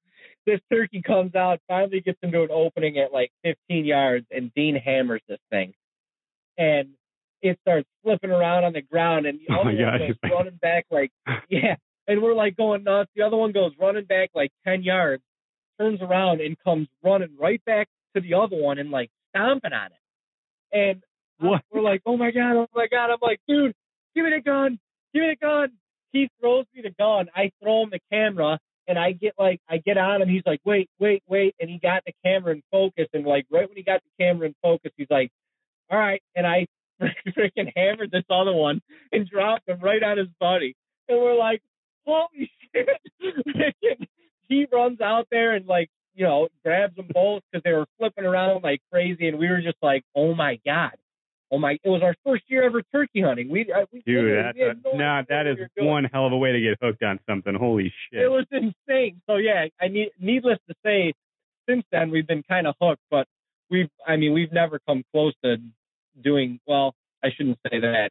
[0.48, 4.76] this turkey comes out, finally gets into an opening at like 15 yards, and Dean
[4.76, 5.74] hammers this thing.
[6.58, 6.90] And
[7.42, 10.56] it starts flipping around on the ground, and the Oh other my one goes running
[10.62, 11.12] back like
[11.50, 11.76] yeah,
[12.08, 13.12] and we're like going nuts.
[13.16, 15.24] The other one goes running back like ten yards,
[15.80, 19.88] turns around and comes running right back to the other one and like stomping on
[19.92, 20.78] it.
[20.78, 21.04] And
[21.40, 21.62] What?
[21.72, 23.12] we're like, oh my god, oh my god.
[23.12, 23.74] I'm like, dude,
[24.16, 24.80] give me the gun,
[25.14, 25.70] give me the gun.
[26.14, 27.28] He throws me the gun.
[27.36, 30.30] I throw him the camera, and I get like, I get on him.
[30.30, 33.08] He's like, wait, wait, wait, and he got the camera in focus.
[33.14, 35.30] And like right when he got the camera in focus, he's like,
[35.92, 36.22] all right.
[36.36, 36.66] And I
[37.38, 38.82] freaking hammered this other one
[39.12, 40.76] and dropped him right on his buddy.
[41.08, 41.62] And we're like,
[42.06, 44.10] holy shit!
[44.50, 48.26] He runs out there and like you know grabs them both because they were flipping
[48.26, 50.94] around like crazy, and we were just like, oh my god.
[51.50, 51.78] Oh my!
[51.82, 53.50] It was our first year ever turkey hunting.
[53.50, 56.34] We, uh, we Dude, that's had a, no nah, that is we one hell of
[56.34, 57.56] a way to get hooked on something.
[57.56, 58.22] Holy shit.
[58.22, 59.22] It was insane.
[59.28, 61.14] So yeah, I need needless to say,
[61.70, 63.28] since then we've been kind of hooked, but
[63.70, 65.56] we've I mean we've never come close to
[66.22, 66.94] doing well.
[67.24, 68.10] I shouldn't say that,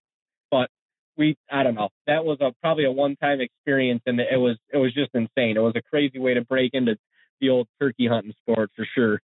[0.51, 0.69] but
[1.17, 1.89] we I don't know.
[2.07, 5.57] That was a probably a one time experience, and it was it was just insane.
[5.57, 6.97] It was a crazy way to break into
[7.41, 9.21] the old turkey hunting sport for sure.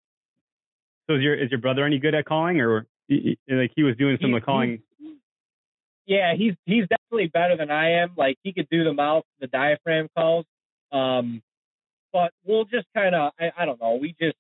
[1.07, 4.17] so is your is your brother any good at calling, or like he was doing
[4.21, 4.81] some He- of the calling?
[6.05, 8.11] yeah, he's he's definitely better than I am.
[8.17, 10.45] Like he could do the mouth, the diaphragm calls.
[10.91, 11.41] Um,
[12.11, 13.95] but we'll just kind of I, I don't know.
[13.95, 14.35] We just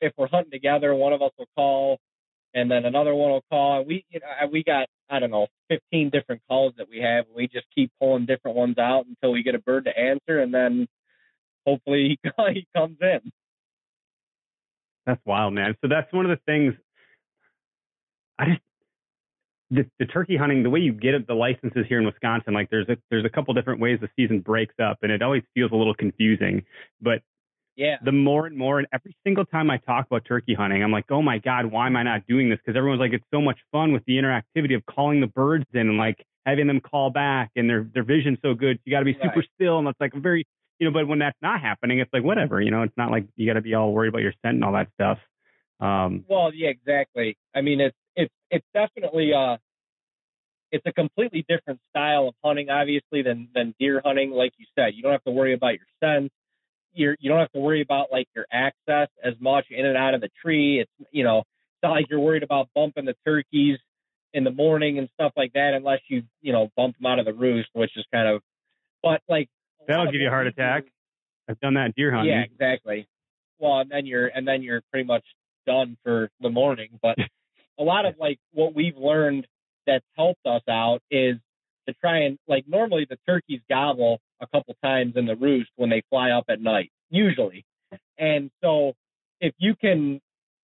[0.00, 1.98] if we're hunting together, one of us will call,
[2.54, 5.46] and then another one will call, and we you know we got I don't know
[5.68, 7.26] 15 different calls that we have.
[7.34, 10.52] We just keep pulling different ones out until we get a bird to answer, and
[10.52, 10.86] then
[11.66, 13.32] hopefully he he comes in.
[15.06, 15.76] That's wild, man.
[15.80, 16.74] So that's one of the things.
[18.38, 18.60] I just
[19.72, 22.88] the, the turkey hunting, the way you get the licenses here in Wisconsin, like there's
[22.88, 25.76] a there's a couple different ways the season breaks up, and it always feels a
[25.76, 26.64] little confusing.
[27.00, 27.22] But
[27.76, 30.92] Yeah, the more and more, and every single time I talk about turkey hunting, I'm
[30.92, 32.58] like, oh my god, why am I not doing this?
[32.58, 35.88] Because everyone's like, it's so much fun with the interactivity of calling the birds in
[35.88, 38.78] and like having them call back, and their their vision's so good.
[38.84, 39.48] You got to be super Right.
[39.54, 40.46] still, and it's like a very,
[40.78, 40.92] you know.
[40.92, 42.82] But when that's not happening, it's like whatever, you know.
[42.82, 44.88] It's not like you got to be all worried about your scent and all that
[44.94, 45.18] stuff.
[45.80, 47.36] Um, Well, yeah, exactly.
[47.54, 49.56] I mean, it's it's it's definitely uh,
[50.70, 54.30] it's a completely different style of hunting, obviously, than than deer hunting.
[54.30, 56.30] Like you said, you don't have to worry about your scent.
[56.94, 60.14] You're you don't have to worry about like your access as much in and out
[60.14, 60.80] of the tree.
[60.80, 63.78] It's you know, it's not like you're worried about bumping the turkeys
[64.34, 67.26] in the morning and stuff like that, unless you you know bump them out of
[67.26, 68.42] the roost, which is kind of.
[69.02, 69.48] But like
[69.86, 70.84] That'll give you a heart attack.
[71.48, 72.32] I've done that deer hunting.
[72.32, 73.06] yeah, exactly.
[73.58, 75.24] Well, and then you're and then you're pretty much
[75.66, 76.98] done for the morning.
[77.00, 77.16] But
[77.78, 79.46] a lot of like what we've learned
[79.86, 81.36] that's helped us out is
[81.88, 85.88] to try and like normally the turkeys gobble a couple times in the roost when
[85.88, 87.64] they fly up at night, usually.
[88.18, 88.92] And so
[89.40, 90.20] if you can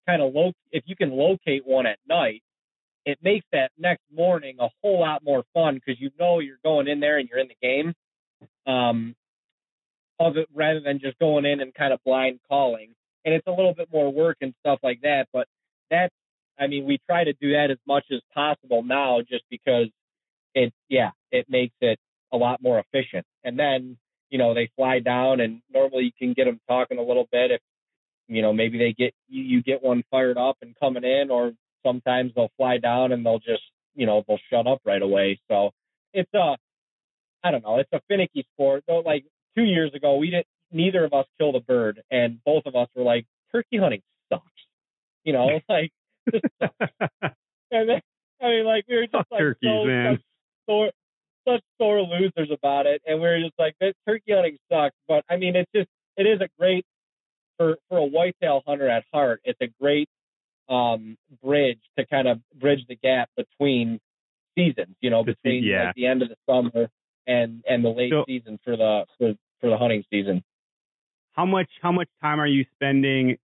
[0.06, 2.42] kind of lo- if you can locate one at night,
[3.06, 6.88] it makes that next morning a whole lot more fun because you know you're going
[6.88, 7.94] in there and you're in the game.
[8.66, 9.14] Um,
[10.20, 12.94] of it rather than just going in and kind of blind calling.
[13.24, 15.26] And it's a little bit more work and stuff like that.
[15.32, 15.46] But
[15.90, 16.14] that's,
[16.58, 19.88] I mean, we try to do that as much as possible now just because
[20.54, 21.98] it, yeah, it makes it
[22.32, 23.24] a lot more efficient.
[23.48, 23.96] And then,
[24.28, 27.50] you know, they fly down and normally you can get them talking a little bit
[27.50, 27.60] if,
[28.28, 31.52] you know, maybe they get, you, you get one fired up and coming in, or
[31.84, 33.62] sometimes they'll fly down and they'll just,
[33.94, 35.40] you know, they'll shut up right away.
[35.48, 35.70] So
[36.12, 36.56] it's a,
[37.42, 38.84] I don't know, it's a finicky sport.
[38.86, 39.24] Though, like
[39.56, 40.46] two years ago, we didn't.
[40.70, 44.44] Neither of us killed a bird, and both of us were like, "Turkey hunting sucks."
[45.24, 45.92] You know, like,
[46.60, 48.00] and then,
[48.42, 50.18] I mean, like we were just Fuck like turkeys, so, man.
[50.66, 50.90] sore,
[51.48, 55.24] such sore losers about it, and we were just like, "This turkey hunting sucks." But
[55.30, 56.84] I mean, it's just, it is a great
[57.56, 59.40] for for a whitetail hunter at heart.
[59.44, 60.08] It's a great
[60.68, 63.98] um bridge to kind of bridge the gap between
[64.56, 64.94] seasons.
[65.00, 65.86] You know, between yeah.
[65.86, 66.88] like the end of the summer
[67.26, 70.42] and and the late So- season for the for, for the hunting season.
[71.32, 73.36] how much how much time are you spending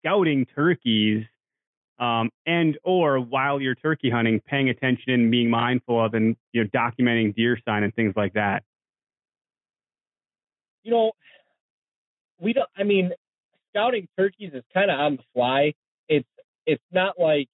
[0.00, 1.24] scouting turkeys
[2.00, 6.64] um, and or while you're turkey hunting paying attention and being mindful of and you
[6.64, 8.62] know documenting deer sign and things like that
[10.82, 11.12] You know,
[12.40, 12.68] we don't.
[12.76, 13.12] I mean,
[13.70, 15.74] scouting turkeys is kind of on the fly.
[16.08, 16.28] It's
[16.66, 17.48] it's not like.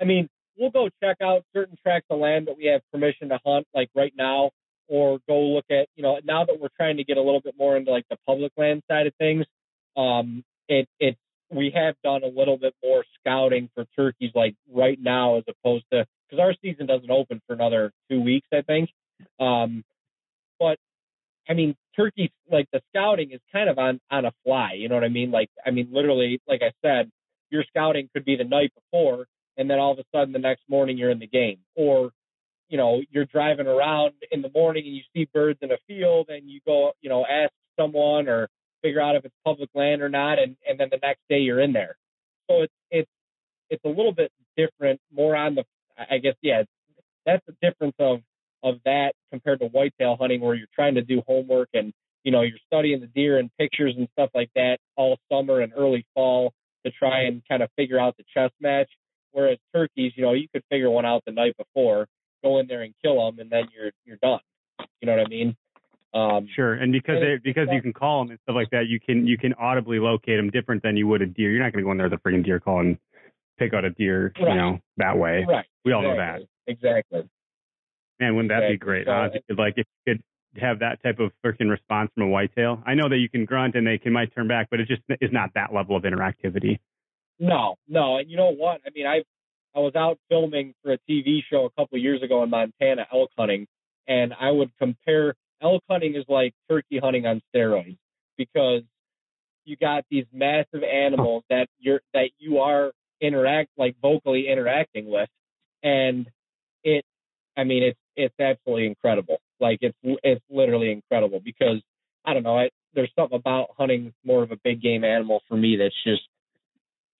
[0.00, 3.40] I mean, we'll go check out certain tracts of land that we have permission to
[3.44, 4.52] hunt, like right now,
[4.86, 5.88] or go look at.
[5.96, 8.16] You know, now that we're trying to get a little bit more into like the
[8.26, 9.44] public land side of things,
[9.96, 11.16] um, it it
[11.50, 15.84] we have done a little bit more scouting for turkeys like right now as opposed
[15.92, 18.90] to because our season doesn't open for another two weeks, I think.
[19.40, 19.84] Um,
[20.58, 20.78] but
[21.48, 24.74] I mean, turkeys like the scouting is kind of on on a fly.
[24.74, 25.30] You know what I mean?
[25.30, 27.10] Like, I mean, literally, like I said,
[27.50, 30.62] your scouting could be the night before, and then all of a sudden the next
[30.68, 32.10] morning you're in the game, or
[32.68, 36.28] you know, you're driving around in the morning and you see birds in a field,
[36.28, 38.48] and you go, you know, ask someone or
[38.82, 41.60] figure out if it's public land or not, and and then the next day you're
[41.60, 41.96] in there.
[42.50, 43.10] So it's it's
[43.70, 45.64] it's a little bit different, more on the,
[46.10, 46.62] I guess, yeah,
[47.26, 48.20] that's the difference of
[48.62, 51.92] of that compared to whitetail hunting where you're trying to do homework and
[52.24, 55.72] you know you're studying the deer and pictures and stuff like that all summer and
[55.76, 56.52] early fall
[56.84, 58.90] to try and kind of figure out the chess match
[59.32, 62.06] Whereas turkeys, you know, you could figure one out the night before,
[62.42, 64.40] go in there and kill them, and then you're you're done.
[65.00, 65.56] You know what I mean?
[66.14, 68.86] Um, Sure, and because And they because you can call them and stuff like that,
[68.88, 71.50] you can you can audibly locate them different than you would a deer.
[71.50, 72.98] You're not going to go in there with a freaking deer call and
[73.58, 75.44] pick out a deer, you know, that way.
[75.46, 75.66] right.
[75.84, 76.40] We all know that.
[76.66, 77.20] Exactly.
[77.20, 77.30] Exactly.
[78.20, 79.06] Man, wouldn't that be great?
[79.06, 80.22] So Honestly, like if you could
[80.56, 82.82] have that type of freaking response from a whitetail.
[82.86, 85.02] I know that you can grunt and they can might turn back, but it just
[85.20, 86.78] is not that level of interactivity.
[87.38, 88.16] No, no.
[88.16, 88.80] And you know what?
[88.86, 89.22] I mean, I
[89.76, 93.06] I was out filming for a TV show a couple of years ago in Montana
[93.12, 93.66] elk hunting,
[94.08, 97.98] and I would compare elk hunting is like turkey hunting on steroids
[98.36, 98.82] because
[99.64, 105.28] you got these massive animals that you're that you are interact like vocally interacting with,
[105.82, 106.26] and
[106.84, 107.04] it.
[107.56, 109.38] I mean, it's it's absolutely incredible.
[109.60, 111.82] Like it's it's literally incredible because
[112.24, 112.58] I don't know.
[112.58, 116.22] I, there's something about hunting more of a big game animal for me that's just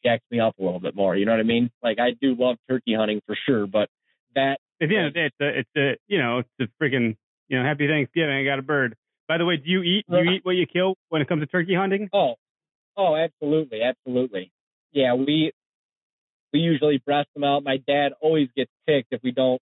[0.04, 1.16] jacks me up a little bit more.
[1.16, 1.70] You know what I mean?
[1.82, 3.88] Like I do love turkey hunting for sure, but
[4.34, 6.82] that At the end of the day, it's a, it's a you know, it's a
[6.82, 7.16] freaking
[7.48, 8.34] you know, happy Thanksgiving.
[8.34, 8.96] I got a bird.
[9.26, 11.42] By the way, do you eat do you eat what you kill when it comes
[11.42, 12.08] to turkey hunting?
[12.12, 12.34] oh
[12.96, 14.50] oh absolutely absolutely
[14.92, 15.52] yeah we
[16.52, 17.62] we usually breast them out.
[17.62, 19.60] My dad always gets ticked if we don't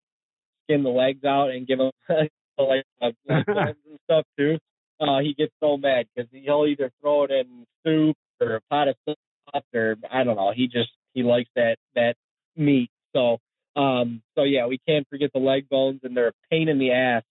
[0.64, 1.92] skin the legs out and give him
[2.58, 4.58] like bones and stuff too.
[5.00, 8.88] Uh, he gets so mad because he'll either throw it in soup or a pot
[8.88, 10.52] of sauce or I don't know.
[10.56, 12.16] He just he likes that that
[12.56, 12.90] meat.
[13.16, 13.38] So
[13.76, 16.92] um so yeah, we can't forget the leg bones and they're a pain in the
[16.92, 17.24] ass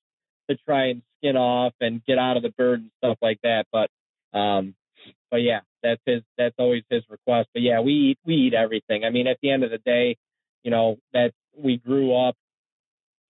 [0.51, 3.67] to try and skin off and get out of the bird and stuff like that.
[3.73, 3.91] But
[4.39, 4.75] um
[5.31, 7.49] but yeah, that's his that's always his request.
[7.53, 9.05] But yeah, we eat we eat everything.
[9.05, 10.17] I mean at the end of the day,
[10.63, 12.37] you know, that we grew up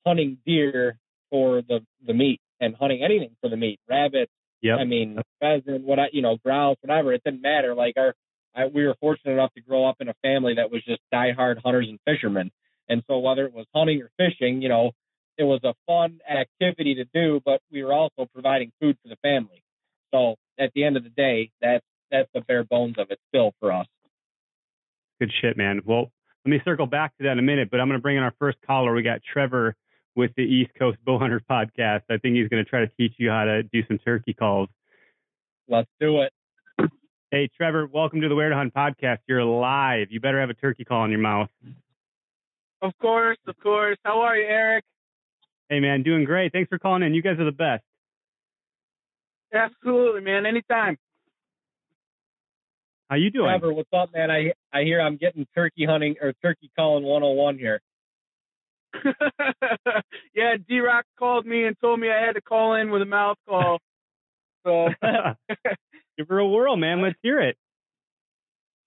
[0.07, 0.98] hunting deer
[1.31, 3.81] for the the meat and hunting anything for the meat.
[3.88, 4.31] Rabbits,
[4.64, 4.79] Yep.
[4.81, 7.12] I mean, pheasant, what I, you know, grouse, whatever.
[7.12, 7.74] It didn't matter.
[7.74, 8.14] Like our,
[8.57, 11.57] I, we were fortunate enough to grow up in a family that was just diehard
[11.62, 12.50] hunters and fishermen.
[12.88, 14.92] And so whether it was hunting or fishing, you know,
[15.37, 19.16] it was a fun activity to do, but we were also providing food for the
[19.16, 19.62] family.
[20.12, 23.53] So at the end of the day, that's that's the bare bones of it still
[23.61, 23.87] for us.
[25.20, 25.81] Good shit, man.
[25.85, 26.12] Well,
[26.44, 28.23] let me circle back to that in a minute, but I'm going to bring in
[28.23, 28.94] our first caller.
[28.94, 29.75] We got Trevor
[30.14, 32.03] with the East Coast Bowhunters podcast.
[32.11, 34.68] I think he's going to try to teach you how to do some turkey calls.
[35.68, 36.33] Let's do it.
[37.31, 39.18] Hey, Trevor, welcome to the Where to Hunt podcast.
[39.27, 40.09] You're live.
[40.11, 41.49] You better have a turkey call in your mouth.
[42.81, 43.97] Of course, of course.
[44.05, 44.85] How are you, Eric?
[45.74, 46.52] Hey, man, doing great.
[46.52, 47.14] Thanks for calling in.
[47.14, 47.82] You guys are the best.
[49.52, 50.46] Absolutely, man.
[50.46, 50.96] Anytime.
[53.10, 53.46] How you doing?
[53.48, 54.30] Trevor, what's up, man?
[54.30, 57.80] I I hear I'm getting turkey hunting or turkey calling 101 here.
[60.37, 63.06] yeah, D Rock called me and told me I had to call in with a
[63.06, 63.78] mouth call.
[64.64, 64.90] So,
[66.16, 67.02] Give her a whirl, man.
[67.02, 67.56] Let's hear it.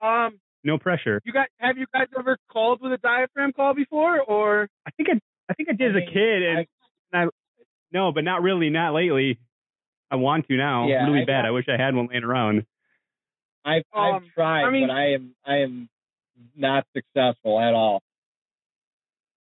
[0.01, 1.21] um, No pressure.
[1.25, 5.09] you guys have you guys ever called with a diaphragm call before, or I think
[5.09, 5.19] I,
[5.49, 6.67] I think I did I as a kid, and I,
[7.13, 9.39] no, but not really, not lately.
[10.09, 11.45] I want to now, Yeah, really I- bad.
[11.45, 12.65] I wish I had one laying around.
[13.65, 15.89] I've I've Um, tried, I mean- but I am I am
[16.55, 18.01] not successful at all.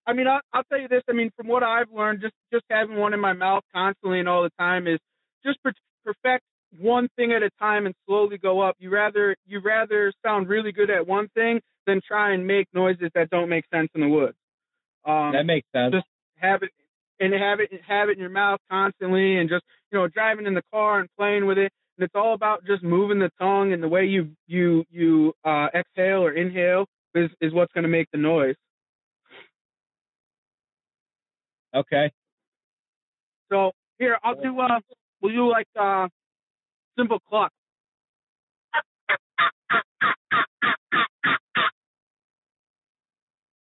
[0.05, 1.03] I mean, I'll, I'll tell you this.
[1.09, 4.29] I mean, from what I've learned, just just having one in my mouth constantly and
[4.29, 4.99] all the time is
[5.45, 5.59] just
[6.05, 6.43] perfect
[6.79, 8.75] one thing at a time and slowly go up.
[8.79, 13.09] You rather you rather sound really good at one thing than try and make noises
[13.15, 14.37] that don't make sense in the woods.
[15.05, 15.93] Um, that makes sense.
[15.93, 16.71] just have it
[17.23, 20.53] and have it have it in your mouth constantly and just you know driving in
[20.53, 23.81] the car and playing with it and it's all about just moving the tongue and
[23.83, 28.07] the way you you you uh exhale or inhale is is what's going to make
[28.11, 28.55] the noise
[31.75, 32.11] Okay.
[33.51, 34.79] so here i'll do uh
[35.21, 36.07] we'll do like uh
[36.97, 37.51] simple cluck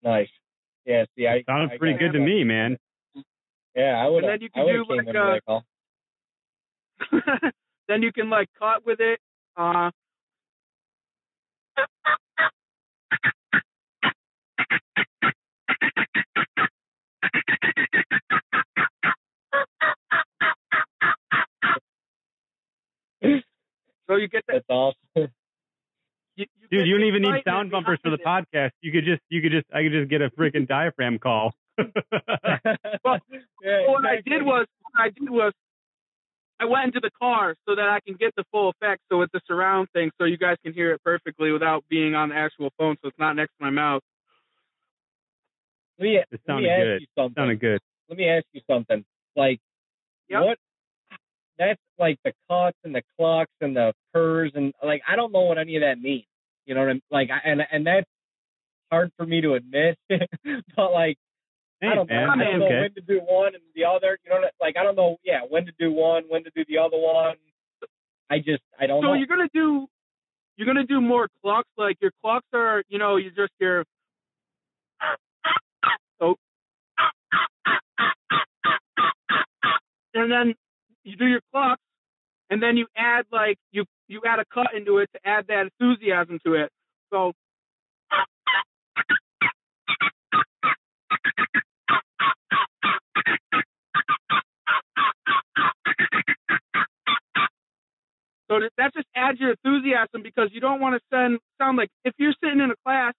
[0.03, 0.29] Nice.
[0.85, 1.05] Yeah.
[1.17, 2.25] See, I Sounded I pretty got good to that.
[2.25, 2.77] me, man.
[3.75, 4.23] Yeah, I would.
[4.23, 5.63] And then you can would do like, in with
[7.27, 7.49] uh,
[7.87, 9.19] then you can like cut with it
[9.57, 9.91] uh
[24.07, 24.95] so you get that That's awesome.
[25.15, 25.27] you,
[26.35, 28.71] you Dude, you don't even need sound bumpers for the behind podcast.
[28.81, 31.53] You could just, you could just, I could just get a freaking diaphragm call.
[33.03, 33.19] Well,
[33.63, 35.53] yeah, what I did was what I did was
[36.59, 39.01] I went into the car so that I can get the full effect.
[39.11, 42.29] So it's a surround thing, so you guys can hear it perfectly without being on
[42.29, 42.95] the actual phone.
[43.01, 44.01] So it's not next to my mouth.
[45.99, 47.01] Let me, It let sounded me ask good.
[47.01, 47.41] you something.
[47.41, 47.79] Sounded good.
[48.09, 49.03] Let me ask you something.
[49.35, 49.59] Like,
[50.29, 50.41] Yep.
[50.43, 50.57] what?
[51.59, 55.41] That's like the cuts and the clocks and the purrs and like I don't know
[55.41, 56.25] what any of that means.
[56.65, 57.29] You know what I'm like?
[57.29, 58.07] I, and and that's
[58.91, 61.17] hard for me to admit, but like
[61.83, 62.15] Hey, I don't know.
[62.15, 62.79] man, I don't know okay.
[62.79, 64.17] when to do one and the other.
[64.23, 65.17] You know, like I don't know.
[65.21, 67.35] Yeah, when to do one, when to do the other one.
[68.31, 69.13] I just I don't so know.
[69.15, 69.87] you're gonna do
[70.55, 71.67] you're gonna do more clucks.
[71.77, 73.83] Like your clucks are, you know, you just your
[76.21, 76.35] oh,
[80.13, 80.53] and then
[81.03, 81.81] you do your clucks,
[82.49, 85.67] and then you add like you you add a cut into it to add that
[85.79, 86.69] enthusiasm to it.
[87.11, 87.33] So.
[98.53, 102.13] So that just adds your enthusiasm because you don't want to send sound like if
[102.19, 103.13] you're sitting in a class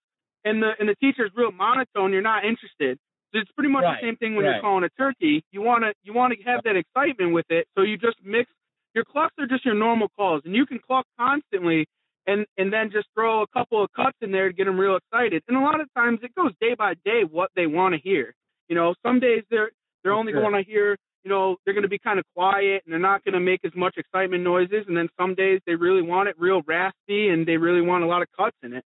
[0.45, 2.99] and the and the teacher's real monotone, you're not interested.
[3.35, 4.53] So it's pretty much Right, the same thing when right.
[4.55, 5.45] you're calling a turkey.
[5.53, 7.66] You want to you want to have that excitement with it.
[7.76, 8.51] So you just mix
[8.95, 11.87] your clucks are just your normal calls, and you can cluck constantly,
[12.28, 14.97] and and then just throw a couple of cuts in there to get them real
[14.97, 15.43] excited.
[15.49, 18.35] And a lot of times it goes day by day what they want to hear.
[18.68, 19.72] You know, some days they're
[20.05, 22.92] they're only going to hear you know, they're going to be kind of quiet and
[22.92, 24.84] they're not going to make as much excitement noises.
[24.86, 28.06] And then some days they really want it real raspy and they really want a
[28.06, 28.84] lot of cuts in it.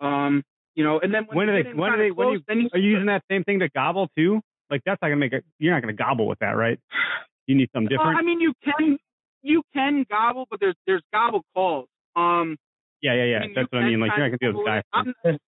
[0.00, 0.42] Um,
[0.74, 1.72] you know, and then when, When they they?
[1.74, 2.10] When do kinda they?
[2.10, 2.40] When you?
[2.48, 4.40] then you Are you using that same thing to gobble too?
[4.70, 5.44] Like that's not gonna make it.
[5.58, 6.78] You're not gonna gobble with that, right?
[7.46, 8.18] You need something Uh, different.
[8.18, 8.98] I mean, you can
[9.42, 11.88] you can gobble, but there's there's gobble calls.
[12.14, 12.56] Um,
[13.00, 13.36] yeah, yeah, yeah.
[13.38, 14.00] I mean, That's what I mean.
[14.00, 14.82] Like you're not gonna do guys.
[14.92, 15.38] gobble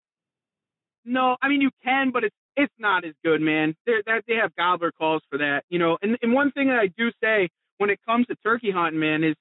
[1.04, 3.74] No, I mean you can, but it's it's not as good, man.
[3.86, 5.98] They're, that they have gobbler calls for that, you know.
[6.02, 9.24] And and one thing that I do say when it comes to turkey hunting, man,
[9.24, 9.36] is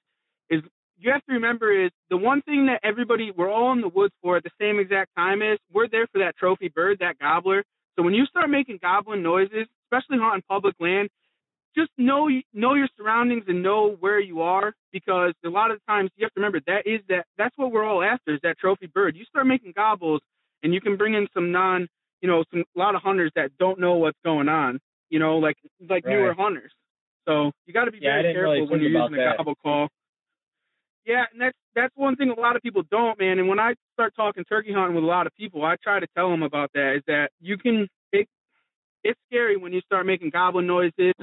[0.50, 0.62] is
[0.98, 4.14] you have to remember is the one thing that everybody we're all in the woods
[4.22, 7.62] for at the same exact time is we're there for that trophy bird, that gobbler.
[7.96, 11.08] So when you start making gobbling noises, especially hunting public land,
[11.76, 16.10] just know know your surroundings and know where you are because a lot of times
[16.16, 18.86] you have to remember that is that that's what we're all after is that trophy
[18.86, 19.16] bird.
[19.16, 20.20] You start making gobbles
[20.62, 21.88] and you can bring in some non
[22.20, 24.78] you know some a lot of hunters that don't know what's going on
[25.10, 25.56] you know like
[25.88, 26.14] like Right.
[26.14, 26.72] newer hunters.
[27.26, 29.36] So you got to be Yeah, very careful really when you're using a that.
[29.36, 29.88] gobble call.
[31.04, 33.38] Yeah, and that's that's one thing a lot of people don't, man.
[33.38, 36.06] And when I start talking turkey hunting with a lot of people, I try to
[36.16, 36.96] tell them about that.
[36.96, 38.28] Is that you can it
[39.04, 41.14] it's scary when you start making goblin noises.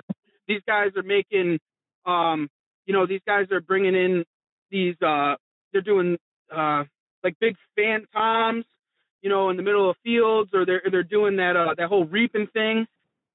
[0.48, 1.60] These guys are making,
[2.06, 2.50] um,
[2.86, 4.26] you know, these guys are bringing in
[4.72, 4.96] these.
[5.02, 5.36] uh
[5.72, 6.18] They're doing
[6.56, 6.84] uh
[7.24, 8.66] like big fan toms,
[9.26, 12.06] you know, in the middle of fields, or they're they're doing that uh that whole
[12.06, 12.86] reaping thing.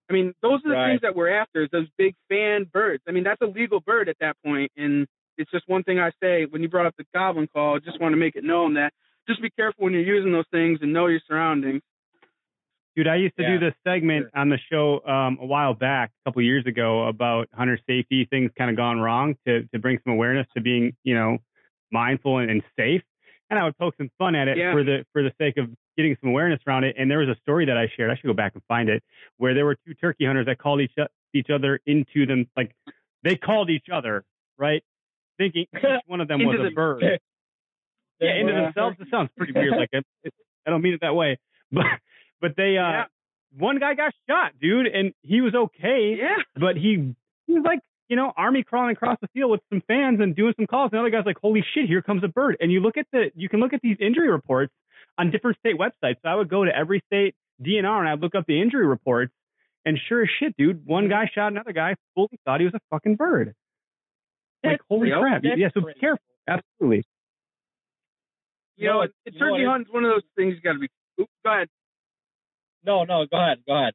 [0.08, 0.90] I mean, those are the Right.
[0.90, 1.64] things that we're after.
[1.64, 3.02] Is those big fan birds.
[3.08, 6.12] I mean, that's a legal bird at that point, and it's just one thing I
[6.22, 7.74] say when you brought up the goblin call.
[7.74, 8.92] I just want to make it known that
[9.28, 11.82] just be careful when you're using those things and know your surroundings.
[12.96, 16.10] Dude, I used to Yeah, do this segment on the show um, a while back,
[16.10, 19.98] a couple years ago, about hunter safety, things kind of gone wrong to to bring
[20.04, 21.38] some awareness to being, you know,
[21.90, 23.02] mindful and, and safe.
[23.50, 24.72] And I would poke some fun at it Yeah.
[24.72, 26.94] for the for the sake of getting some awareness around it.
[26.98, 28.10] And there was a story that I shared.
[28.10, 29.02] I should go back and find it,
[29.38, 30.92] where there were two turkey hunters that called each
[31.34, 32.74] each other into them, like
[33.22, 34.24] they called each other,
[34.58, 34.82] right,
[35.38, 37.02] thinking each one of them was Into a the- bird.
[38.20, 38.96] yeah, into themselves.
[39.00, 39.76] It sounds pretty weird.
[39.76, 40.34] Like it, it,
[40.66, 41.38] I don't mean it that way,
[41.72, 41.86] but
[42.40, 43.04] but they uh Yeah.
[43.58, 46.36] one guy got shot, dude, and he was okay, Yeah.
[46.54, 47.14] but he
[47.46, 47.80] he was like
[48.10, 50.90] you know army crawling across the field with some fans and doing some calls.
[50.92, 52.56] And the other guy's like, holy shit, here comes a bird.
[52.60, 54.72] And you look at the you can look at these injury reports
[55.16, 56.16] on different state websites.
[56.22, 59.32] So I would go to every state DNR and I'd look up the injury reports.
[59.86, 62.80] And sure as shit, dude, one guy shot another guy, fully thought he was a
[62.90, 63.54] fucking bird.
[64.62, 65.20] Like, holy real.
[65.20, 65.42] crap.
[65.42, 66.22] That's yeah, so be careful.
[66.46, 67.04] Absolutely.
[68.76, 70.74] You know, No, it, you know turkey what, hunting's one of those things you got
[70.74, 70.88] to be.
[71.18, 71.68] Oops, go ahead.
[72.84, 73.94] No, no, go ahead, go ahead.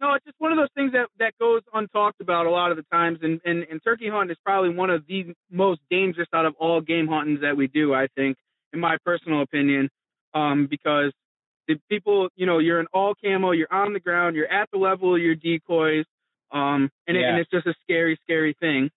[0.00, 2.76] No, it's just one of those things that that goes untalked about a lot of
[2.76, 6.44] the times, and and, and turkey hunting is probably one of the most dangerous out
[6.44, 7.94] of all game huntings that we do.
[7.94, 8.36] I think,
[8.74, 9.88] in my personal opinion,
[10.34, 11.12] um, because
[11.66, 14.78] the people, you know, you're in all camo, you're on the ground, you're at the
[14.78, 16.04] level of your decoys,
[16.52, 18.90] um, and, it, and it's just a scary, scary thing.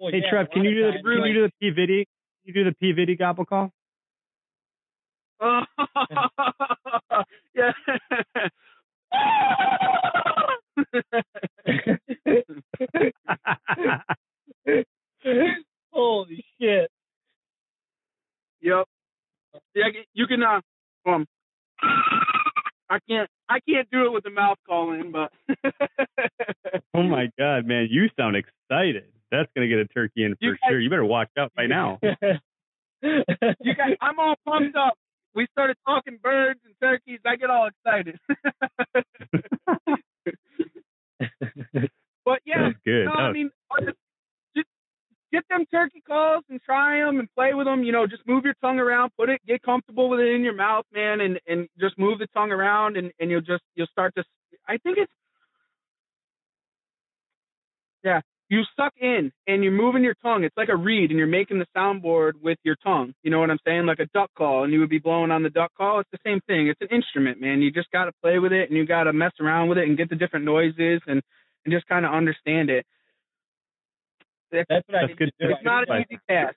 [0.00, 1.70] Well, Hey yeah, Trev, can you do the times, can like- you do the P
[1.70, 2.04] Viddy?
[2.44, 3.70] Can you do the P Viddy gobble call?
[7.54, 7.72] yeah.
[15.92, 16.90] Holy shit!
[18.62, 18.84] Yep.
[19.74, 19.84] Yeah,
[20.14, 20.42] you can.
[20.42, 20.60] Uh,
[21.08, 21.26] um,
[22.90, 23.28] I can't.
[23.48, 25.30] I can't do it with the mouth calling, but.
[26.94, 29.04] oh my god, man, you sound excited.
[29.30, 30.80] That's gonna get a turkey in for You guys- sure.
[30.80, 31.98] You better watch out by now.
[32.02, 34.94] you guys, I'm all pumped up.
[35.34, 37.20] We started talking birds and turkeys.
[37.26, 38.18] I get all excited.
[42.24, 43.06] but yeah, That's good.
[43.06, 43.86] no, I mean, uh,
[44.56, 44.68] just
[45.32, 47.82] get them turkey calls and try them and play with them.
[47.82, 50.54] You know, just move your tongue around, put it, get comfortable with it in your
[50.54, 54.14] mouth, man, and and just move the tongue around, and and you'll just you'll start
[54.16, 54.24] to.
[54.68, 55.12] I think it's
[58.04, 58.20] yeah.
[58.50, 60.44] You suck in and you're moving your tongue.
[60.44, 63.14] It's like a reed, and you're making the soundboard with your tongue.
[63.22, 63.86] You know what I'm saying?
[63.86, 66.00] Like a duck call, and you would be blowing on the duck call.
[66.00, 66.68] It's the same thing.
[66.68, 67.62] It's an instrument, man.
[67.62, 69.88] You just got to play with it, and you got to mess around with it,
[69.88, 71.22] and get the different noises, and
[71.64, 72.86] and just kind of understand it.
[74.52, 75.52] That's what I need good to do.
[75.54, 76.56] It's not an easy task.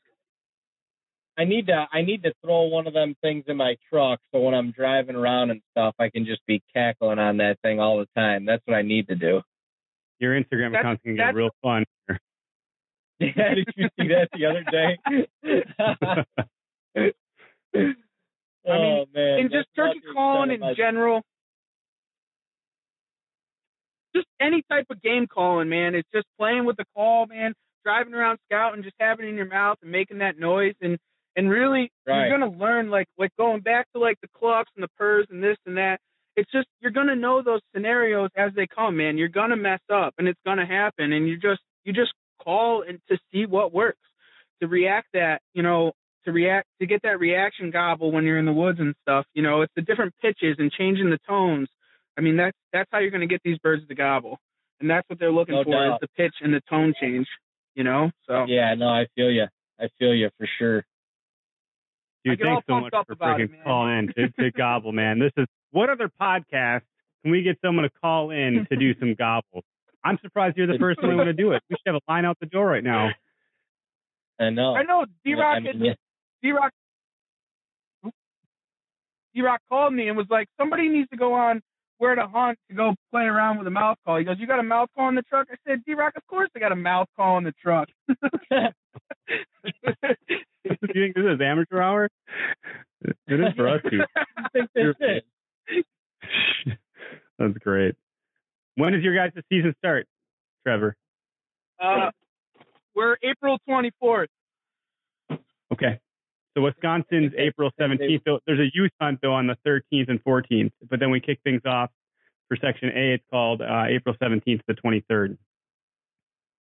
[1.38, 4.40] I need to I need to throw one of them things in my truck so
[4.40, 8.00] when I'm driving around and stuff I can just be cackling on that thing all
[8.00, 8.46] the time.
[8.46, 9.42] That's what I need to do.
[10.20, 11.86] Your Instagram That's- account's gonna get real fun.
[13.20, 14.98] Yeah, did you see that the other day?
[18.68, 19.40] oh man.
[19.40, 21.24] and just turkey calling in general.
[24.16, 25.96] Just any type of game calling, man.
[25.96, 27.54] It's just playing with the call, man.
[27.84, 30.98] Driving around scouting, just having it in your mouth and making that noise, and
[31.36, 32.28] and really Right.
[32.28, 35.44] you're gonna learn like like going back to like the clucks and the purrs and
[35.44, 36.00] this and that.
[36.38, 39.18] It's just you're gonna know those scenarios as they come, man.
[39.18, 43.00] You're gonna mess up, and it's gonna happen, and you just you just call and
[43.10, 44.00] to see what works,
[44.62, 45.92] to react that you know
[46.26, 49.26] to react to get that reaction gobble when you're in the woods and stuff.
[49.34, 51.70] You know, it's the different pitches and changing the tones.
[52.18, 54.38] I mean, that's that's how you're going to get these birds to gobble,
[54.80, 55.94] and that's what they're looking No for doubt.
[55.94, 57.28] is the pitch and the tone change.
[57.76, 59.46] You know, so Yeah, no, I feel you.
[59.80, 60.84] I feel you for sure.
[62.30, 65.20] I Dude, thanks so much for about it, freaking calling in to, to gobble, man.
[65.20, 66.82] This is what other podcast
[67.24, 69.64] can we get someone to call in to do some gobbles?
[70.04, 71.62] I'm surprised you're the first one to do it.
[71.70, 73.10] We should have a line out the door right now.
[74.40, 74.76] I know.
[74.76, 75.96] I know D Yeah, I Rock mean.
[76.42, 76.72] D Rock
[79.34, 81.62] D Rock called me and was like, somebody needs to go on
[81.98, 84.18] where to hunt to go play around with a mouth call.
[84.18, 85.48] He goes, you got a mouth call in the truck?
[85.52, 87.90] I said, D Rock, of course I got a mouth call in the truck.
[90.70, 92.10] Do you think this is amateur hour?
[93.02, 94.02] It is for us too.
[94.38, 96.78] I think that's it.
[97.40, 97.96] That's great.
[98.76, 100.08] When does your guys' season start,
[100.66, 100.96] Trevor?
[101.82, 102.12] uh,
[102.96, 104.28] we're April 24th.
[105.72, 106.00] Okay.
[106.56, 108.22] So Wisconsin's April 17th.
[108.26, 111.40] Though There's a youth hunt though on the 13th and 14th, but then we kick
[111.44, 111.92] things off
[112.48, 113.14] for Section A.
[113.14, 115.38] It's called uh, April 17th to the 23rd.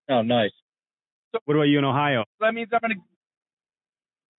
[0.09, 0.51] Oh, nice.
[1.45, 2.25] What about you in Ohio?
[2.39, 2.95] That means I'm gonna.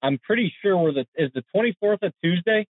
[0.02, 2.66] I'm pretty sure we're the is the 24th a Tuesday.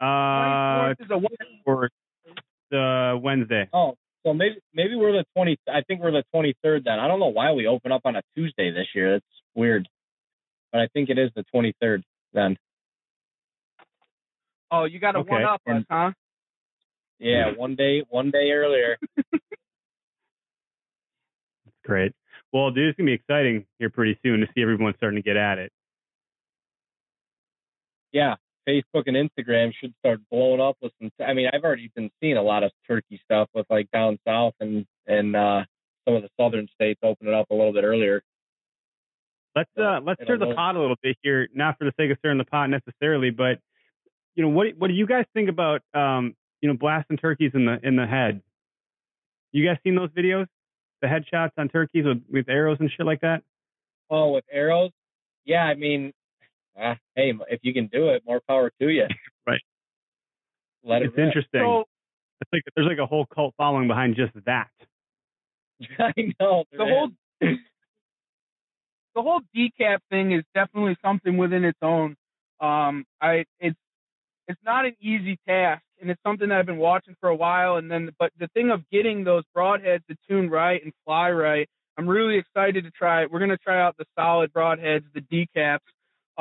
[0.00, 2.42] Uh, 24th is a Wednesday.
[2.70, 3.68] the Wednesday.
[3.72, 5.56] Oh, so maybe maybe we're the 20.
[5.68, 6.98] I think we're the 23rd then.
[6.98, 9.12] I don't know why we open up on a Tuesday this year.
[9.12, 9.88] That's weird.
[10.72, 12.02] But I think it is the 23rd
[12.32, 12.56] then.
[14.70, 16.10] Oh, you got to Okay, one up us, huh?
[17.18, 18.98] Yeah, one day one day earlier.
[21.84, 22.12] Great.
[22.56, 25.36] Well, dude, it's gonna be exciting here pretty soon to see everyone starting to get
[25.36, 25.70] at it.
[28.12, 28.36] Yeah,
[28.66, 31.10] Facebook and Instagram should start blowing up with some.
[31.20, 34.54] I mean, I've already been seeing a lot of turkey stuff with like down south
[34.60, 35.64] and and uh
[36.06, 38.22] some of the southern states opening up a little bit earlier.
[39.54, 42.16] Let's uh let's stir the pot a little bit here, not for the sake of
[42.20, 43.58] stirring the pot necessarily, but
[44.34, 47.66] you know what what do you guys think about um you know blasting turkeys in
[47.66, 48.40] the in the head?
[49.52, 50.46] You guys seen those videos?
[51.02, 53.42] The headshots on turkeys with with arrows and shit like that?
[54.10, 54.90] Oh, with arrows?
[55.44, 56.12] Yeah, I mean,
[56.78, 59.06] ah, hey, if you can do it, more power to you.
[59.48, 59.60] Right.
[60.82, 61.26] Let it it's rip.
[61.28, 61.60] interesting.
[61.60, 61.84] So
[62.40, 64.70] it's like there's like a whole cult following behind just that.
[66.00, 66.64] I know.
[66.72, 72.16] the there whole the whole decap thing is definitely something within its own.
[72.60, 73.78] Um, I it's
[74.48, 77.76] it's not an easy task, and it's something that I've been watching for a while.
[77.76, 81.68] And then, but the thing of getting those broadheads to tune right and fly right,
[81.98, 83.30] I'm really excited to try it.
[83.30, 85.78] We're gonna try out the solid broadheads, the decaps,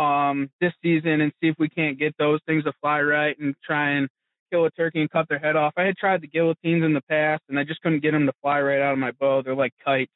[0.01, 3.55] um, this season, and see if we can't get those things to fly right and
[3.65, 4.09] try and
[4.51, 5.73] kill a turkey and cut their head off.
[5.77, 8.33] I had tried the guillotines in the past, and I just couldn't get them to
[8.41, 9.41] fly right out of my bow.
[9.41, 10.11] They're like kites.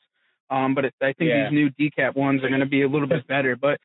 [0.52, 1.50] Um, but it, I think Yeah.
[1.50, 3.56] these new decap ones are going to be a little bit better.
[3.56, 3.80] But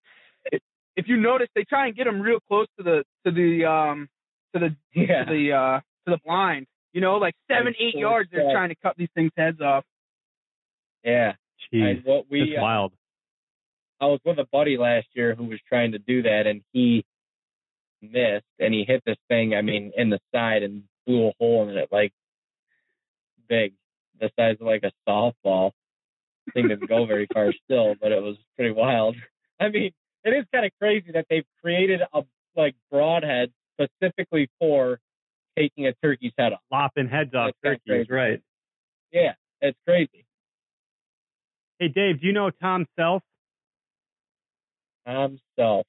[0.51, 0.63] it,
[0.97, 4.09] if you notice, they try and get them real close to the to the um
[4.55, 5.25] to the Yeah.
[5.25, 6.67] to the uh to the blind.
[6.93, 8.31] You know, like seven, Like eight full yards.
[8.33, 9.85] They're trying to cut these things heads off.
[11.05, 11.33] Yeah.
[11.73, 12.93] Jeez, And what we it's uh, wild.
[14.01, 17.05] I was with a buddy last year who was trying to do that, and he
[18.03, 19.55] missed, and he hit this thing.
[19.55, 22.13] I mean, in the side and blew a hole in it, like
[23.49, 23.73] big,
[24.21, 25.73] the size of like a softball.
[26.53, 29.17] Thing didn't go very far still, but it was pretty wild.
[29.61, 29.93] I mean,
[30.25, 32.23] it is kind of crazy that they've created a
[32.57, 35.01] like broadhead specifically for
[35.57, 36.61] taking a turkey's head off.
[36.71, 38.41] Lopping heads off That's turkeys, right?
[39.13, 40.27] Yeah, it's crazy.
[41.79, 43.23] Hey, Dave, do you know Tom Self?
[45.07, 45.87] Tom Self.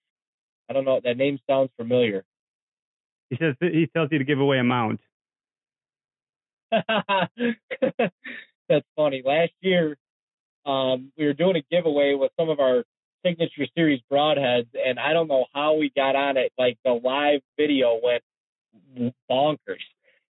[0.70, 1.00] I don't know.
[1.04, 2.24] That name sounds familiar.
[3.30, 5.00] He says he tells you to give away a mount.
[6.72, 9.22] That's funny.
[9.24, 9.98] Last year,
[10.66, 12.84] um, we were doing a giveaway with some of our
[13.26, 16.52] signature series broadheads, and I don't know how we got on it.
[16.58, 18.24] Like the live video went
[19.30, 19.84] bonkers,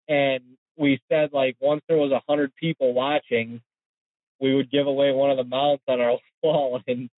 [0.08, 0.42] and
[0.76, 3.60] we said like once there was a hundred people watching,
[4.40, 7.10] we would give away one of the mounts on our wall, and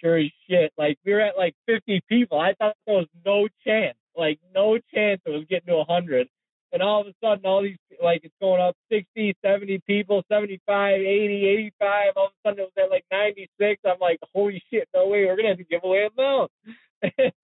[0.00, 2.38] sure as shit, like we were at like 50 people.
[2.38, 6.28] I thought there was no chance, like no chance it was getting to a 100.
[6.72, 11.00] And all of a sudden, all these, like, it's going up 60, 70 people, 75,
[11.00, 11.46] 80,
[11.80, 12.12] 85.
[12.16, 13.80] All of a sudden, it was at like 96.
[13.84, 16.50] I'm like, holy shit, no way, we're going to have to give away a mount.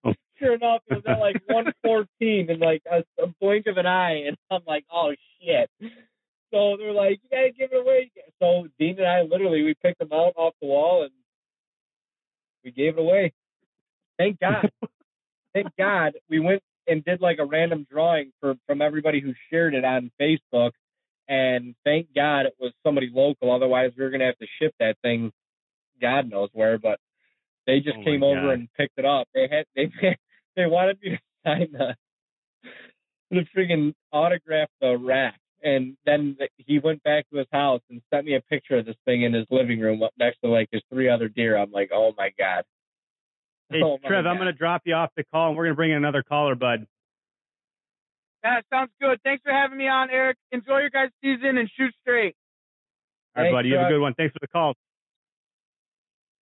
[0.05, 0.13] Oh.
[0.39, 4.25] sure enough, it was at like 114 and like a, a blink of an eye.
[4.27, 5.69] And I'm like, oh shit.
[6.51, 8.11] So they're like, you got to give it away.
[8.39, 11.11] So Dean and I literally, we picked them out off the wall and
[12.63, 13.33] we gave it away.
[14.17, 14.69] Thank God.
[15.53, 19.73] Thank God we went and did like a random drawing for from everybody who shared
[19.73, 20.71] it on Facebook.
[21.27, 23.51] And thank God it was somebody local.
[23.51, 25.31] Otherwise, we were gonna have to ship that thing,
[26.01, 26.77] God knows where.
[26.77, 26.99] But
[27.65, 28.59] they just Oh came over God.
[28.59, 29.27] and picked it up.
[29.33, 30.17] They had they
[30.55, 31.95] they wanted me to sign the
[33.31, 35.39] the friggin' autograph the rack.
[35.63, 38.85] And then th- he went back to his house and sent me a picture of
[38.85, 41.57] this thing in his living room up next to like his three other deer.
[41.57, 42.65] I'm like, oh my god.
[43.69, 45.75] Hey, Oh, Trev, I'm going to drop you off the call, and we're going to
[45.77, 46.85] bring in another caller, bud.
[48.43, 49.19] That sounds good.
[49.23, 50.37] Thanks for having me on, Eric.
[50.51, 52.35] Enjoy your guys' season and shoot straight.
[53.35, 53.69] All right, Thanks, buddy.
[53.69, 54.13] You have a good one.
[54.15, 54.73] Thanks for the call.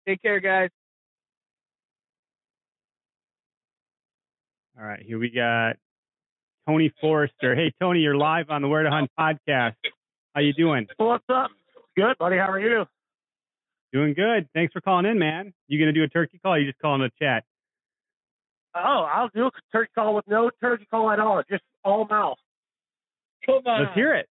[0.07, 0.69] Take care, guys.
[4.79, 5.75] All right, here we got
[6.67, 7.55] Tony Forrester.
[7.55, 9.75] Hey, Tony, you're live on the Where to Hunt podcast.
[10.33, 10.87] How you doing?
[10.97, 11.51] What's up?
[11.95, 12.37] Good, buddy.
[12.37, 12.85] How are you?
[13.93, 14.47] Doing good.
[14.53, 15.53] Thanks for calling in, man.
[15.67, 16.53] You going to do a turkey call?
[16.53, 17.43] Or you just calling the chat?
[18.73, 22.37] Oh, I'll do a turkey call with no turkey call at all, just all mouth.
[23.45, 23.83] Come on.
[23.83, 24.27] Let's hear it.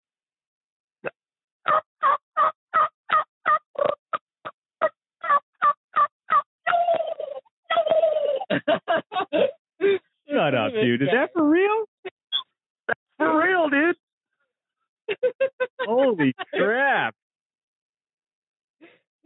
[10.31, 11.03] Shut up, dude.
[11.03, 11.85] Is that for real?
[12.87, 13.97] That's For real, dude.
[15.81, 17.15] Holy crap!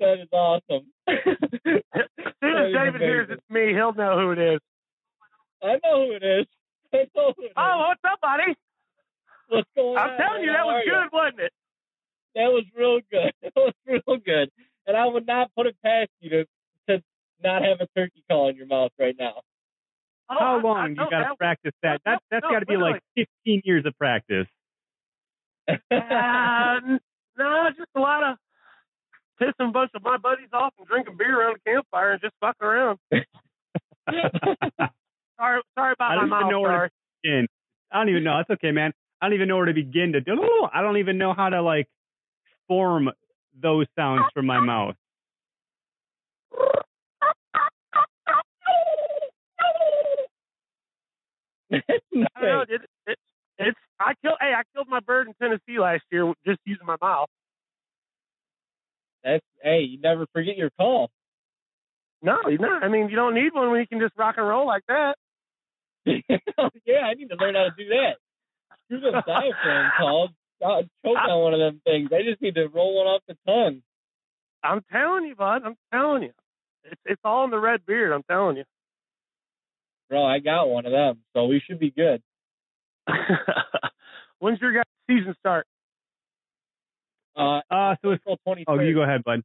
[0.02, 0.86] That is awesome.
[1.08, 1.16] As
[2.42, 3.38] soon as is David hears amazing.
[3.38, 4.60] it's me, he'll know who it is.
[5.62, 6.46] I know who it is.
[6.92, 7.52] I know who it is.
[7.56, 8.54] Oh, what's up, buddy?
[9.48, 10.10] What's going on?
[10.10, 10.90] I'm telling you, that was are you?
[10.92, 11.52] good, wasn't it?
[12.34, 13.32] That was real good.
[13.42, 14.50] That was real good.
[14.86, 16.44] And I would not put it past you to
[16.88, 17.02] to
[17.44, 19.42] not have a turkey call in your mouth right now.
[20.30, 22.00] Oh, How I- I long you got to practice that?
[22.04, 24.46] no, That that's no, got to be like 15 years of practice.
[25.68, 26.80] Uh,
[27.38, 28.36] no, just a lot of
[29.42, 32.34] pissing a bunch of my buddies off and drinking beer around the campfire and just
[32.40, 32.98] fucking around.
[35.38, 36.50] Sorry, sorry about I my don't even mouth.
[36.52, 36.90] know where to
[37.22, 37.46] begin.
[37.90, 38.36] I don't even know.
[38.36, 38.92] That's okay, man.
[39.20, 40.36] I don't even know where to begin to do.
[40.72, 41.88] I don't even know how to like
[42.68, 43.10] form
[43.60, 44.94] those sounds from my mouth.
[51.72, 51.78] I
[52.40, 52.64] know.
[52.68, 53.18] It, it,
[53.58, 54.36] it's I killed.
[54.40, 57.28] Hey, I killed my bird in Tennessee last year just using my mouth.
[59.24, 61.10] That's hey, you never forget your call.
[62.22, 62.84] No, you not.
[62.84, 65.14] I mean, you don't need one when you can just rock and roll like that.
[66.06, 68.16] yeah, I need to learn how to do that.
[68.86, 70.30] Screw them diaphragm calls.
[70.64, 72.10] I'll choke on one of them things.
[72.12, 73.82] I just need to roll one off the tongue.
[74.62, 75.62] I'm telling you, bud.
[75.64, 76.32] I'm telling you.
[76.84, 78.12] It's it's all in the red beard.
[78.12, 78.64] I'm telling you.
[80.08, 82.22] Bro, I got one of them, so we should be good.
[84.38, 85.66] When's your guys' season start?
[87.36, 88.64] Uh, Uh, so it's, April 23rd.
[88.68, 89.42] oh, you go ahead, bud.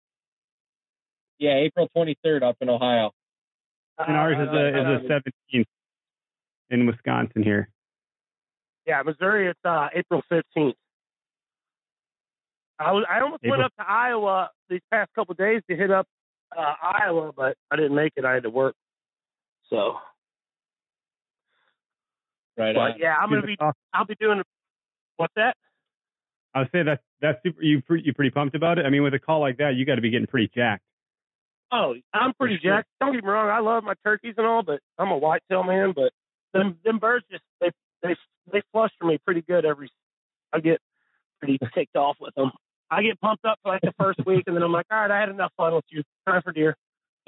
[1.40, 3.12] Yeah, April 23rd up in Ohio.
[4.00, 5.22] And ours is a uh, is the
[5.58, 5.66] 17th
[6.70, 7.70] in Wisconsin here.
[8.86, 9.48] yeah, Missouri.
[9.48, 10.74] It's uh, April 15th.
[12.80, 15.90] I was I almost went up to Iowa these past couple of days to hit
[15.90, 16.06] up
[16.56, 18.26] uh, Iowa, but I didn't make it.
[18.26, 18.76] I had to work.
[19.72, 19.96] So,
[22.56, 22.92] Right on.
[22.92, 23.58] but yeah, I'm gonna be.
[23.94, 24.44] I'll be doing.
[25.18, 25.56] What's that?
[26.54, 27.62] I would say that that's super.
[27.62, 28.86] You pre- you pretty pumped about it?
[28.86, 30.84] I mean, with a call like that, you got to be getting pretty jacked.
[31.72, 32.78] Oh, I'm pretty sure.
[32.78, 32.88] jacked.
[33.00, 35.94] Don't get me wrong, I love my turkeys and all, but I'm a whitetail man.
[35.96, 36.12] But
[36.54, 37.72] them them birds just they
[38.04, 38.16] they
[38.52, 39.90] they fluster me pretty good every.
[40.54, 40.80] I get
[41.40, 42.52] pretty ticked off with them.
[42.90, 45.12] I get pumped up for like the first week, and then I'm like, all right,
[45.12, 46.04] I had enough fun with you.
[46.26, 46.76] Time for deer.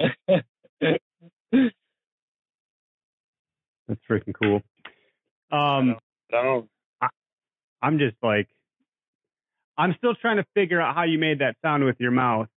[3.90, 4.62] That's freaking cool.
[5.52, 5.96] Um,
[6.32, 6.68] I Don't.
[7.82, 8.46] I'm just like,
[9.80, 12.48] I'm still trying to figure out how you made that sound with your mouth.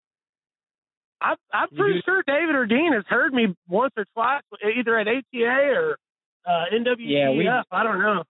[1.20, 4.42] I'm, I'm You pretty do- sure David or Dean has heard me once or twice,
[4.76, 5.96] either at ATA or
[6.44, 6.96] uh, NWTF.
[6.98, 8.24] Yeah, we- I don't know.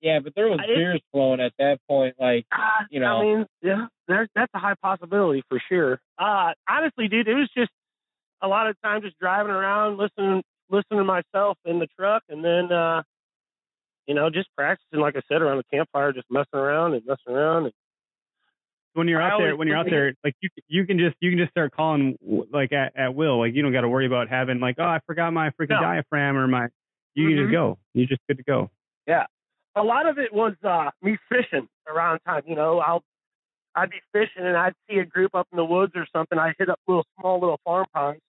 [0.00, 2.16] Yeah, but there was I- it- beers flowing at that point.
[2.18, 3.18] Like, Uh, You know.
[3.18, 6.00] I mean, yeah, there's that's a high possibility for sure.
[6.18, 7.70] Uh, honestly, dude, it was just
[8.40, 12.42] a lot of time just driving around, listening, listening to myself in the truck, and
[12.44, 13.02] then, uh,
[14.06, 17.34] you know, just practicing, like I said, around the campfire, just messing around and messing
[17.36, 17.64] around.
[17.66, 17.72] And,
[18.94, 21.38] when you're out there, when you're out there, like you you can just you can
[21.38, 22.16] just start calling
[22.52, 23.38] like at, at will.
[23.38, 25.80] Like you don't got to worry about having like oh I forgot my freaking No.
[25.80, 26.68] diaphragm or my.
[27.14, 27.42] You can Mhm.
[27.42, 27.78] just go.
[27.94, 28.70] You're just good to go.
[29.06, 29.26] Yeah,
[29.76, 32.42] a lot of it was uh me fishing around time.
[32.46, 33.02] You know, I'll
[33.74, 36.38] I'd be fishing and I'd see a group up in the woods or something.
[36.38, 38.20] I hit up little small little farm ponds,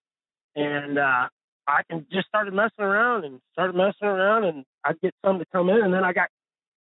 [0.56, 1.28] and uh
[1.68, 5.46] I can just started messing around and started messing around, and I'd get some to
[5.52, 6.30] come in, and then I got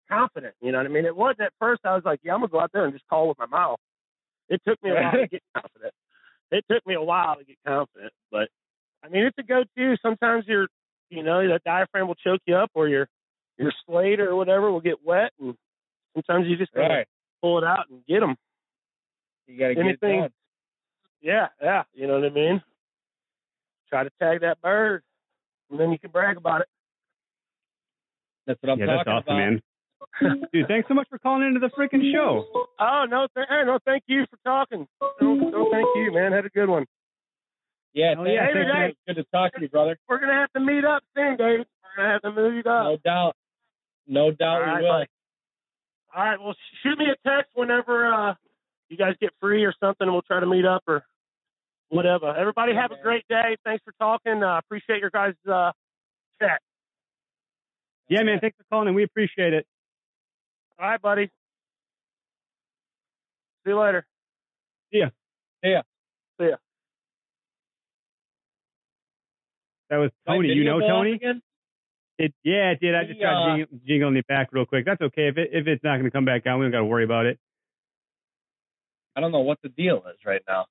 [0.10, 0.56] confident.
[0.62, 1.06] You know what I mean?
[1.06, 3.08] It was at first I was like, yeah, I'm gonna go out there and just
[3.08, 3.80] call with my mouth.
[4.49, 5.93] It took me a while to get confident.
[6.51, 8.49] It took me a while to get confident, but
[9.04, 9.97] I mean, it's a go-to.
[10.01, 10.68] Sometimes you're,
[11.10, 13.08] you know, that diaphragm will choke you up, or your
[13.58, 15.56] your slate or whatever will get wet, and
[16.16, 17.08] sometimes you just gotta right,
[17.41, 18.36] pull it out and get them.
[19.47, 20.30] you got to get it Anything- done.
[21.22, 22.62] Yeah, yeah, you know what I mean.
[23.89, 25.04] Try to tag that bird,
[25.72, 26.68] and then you can brag about it.
[28.45, 29.38] That's what I'm yeah, talking that's awesome, about.
[29.51, 29.62] man.
[30.54, 32.45] Dude, thanks so much for calling into the freaking show.
[32.80, 34.88] Oh no, th- hey, no, thank you for talking.
[35.22, 36.32] No, no, thank you, man.
[36.32, 36.86] Had a good one.
[37.93, 38.72] Yeah, Hell thanks, yeah, man.
[38.74, 39.97] thanks, good to talk to you, brother.
[40.10, 41.68] We're gonna have to meet up soon, David.
[41.97, 42.84] We're gonna have to meet up.
[42.86, 43.36] No doubt.
[44.08, 44.91] No doubt All right, we will.
[44.91, 45.10] buddy.
[46.16, 48.34] All right, well, shoot me a text whenever uh,
[48.89, 51.04] you guys get free or something, and we'll try to meet up or
[51.89, 52.36] whatever.
[52.36, 53.58] Everybody have a great day.
[53.64, 54.43] Thanks for talking.
[54.43, 55.72] Uh, appreciate your guys' uh,
[56.41, 56.62] chat.
[58.10, 58.39] Yeah, man.
[58.41, 59.66] Thanks for calling, and we appreciate it.
[60.80, 61.26] All right, buddy.
[63.65, 64.05] See you later.
[64.91, 65.09] See ya.
[65.63, 65.82] See ya.
[66.39, 66.55] See ya.
[69.89, 70.49] That was Tony.
[70.49, 71.13] You know Tony?
[71.13, 71.41] Again?
[72.17, 72.95] It yeah, it did.
[72.95, 73.30] I just Yeah.
[73.32, 74.86] tried jing- jingling it back real quick.
[74.86, 75.28] That's okay.
[75.28, 77.03] If it if it's not going to come back down, we don't got to worry
[77.03, 77.39] about it.
[79.15, 80.65] I don't know what the deal is right now.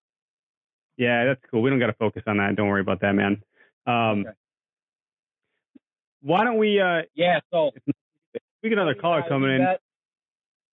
[0.96, 1.62] Yeah, that's cool.
[1.62, 2.54] We don't got to focus on that.
[2.56, 3.42] Don't worry about that, man.
[3.86, 4.30] Um, Okay.
[6.22, 6.80] Why don't we?
[6.80, 7.72] Uh, Yeah, so
[8.62, 9.58] we get another caller coming in.
[9.64, 9.80] bet.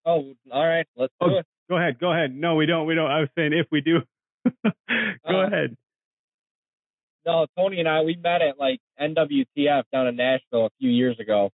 [0.07, 0.87] Oh, all right.
[0.97, 1.47] Let's do Oh, it.
[1.69, 1.99] Go ahead.
[1.99, 2.35] Go ahead.
[2.35, 2.87] No, we don't.
[2.87, 3.11] We don't.
[3.11, 4.01] I was saying if we do.
[4.65, 4.71] go
[5.27, 5.77] Uh, ahead.
[7.27, 11.19] No, Tony and I we met at like NWTF down in Nashville a few years
[11.19, 11.51] ago,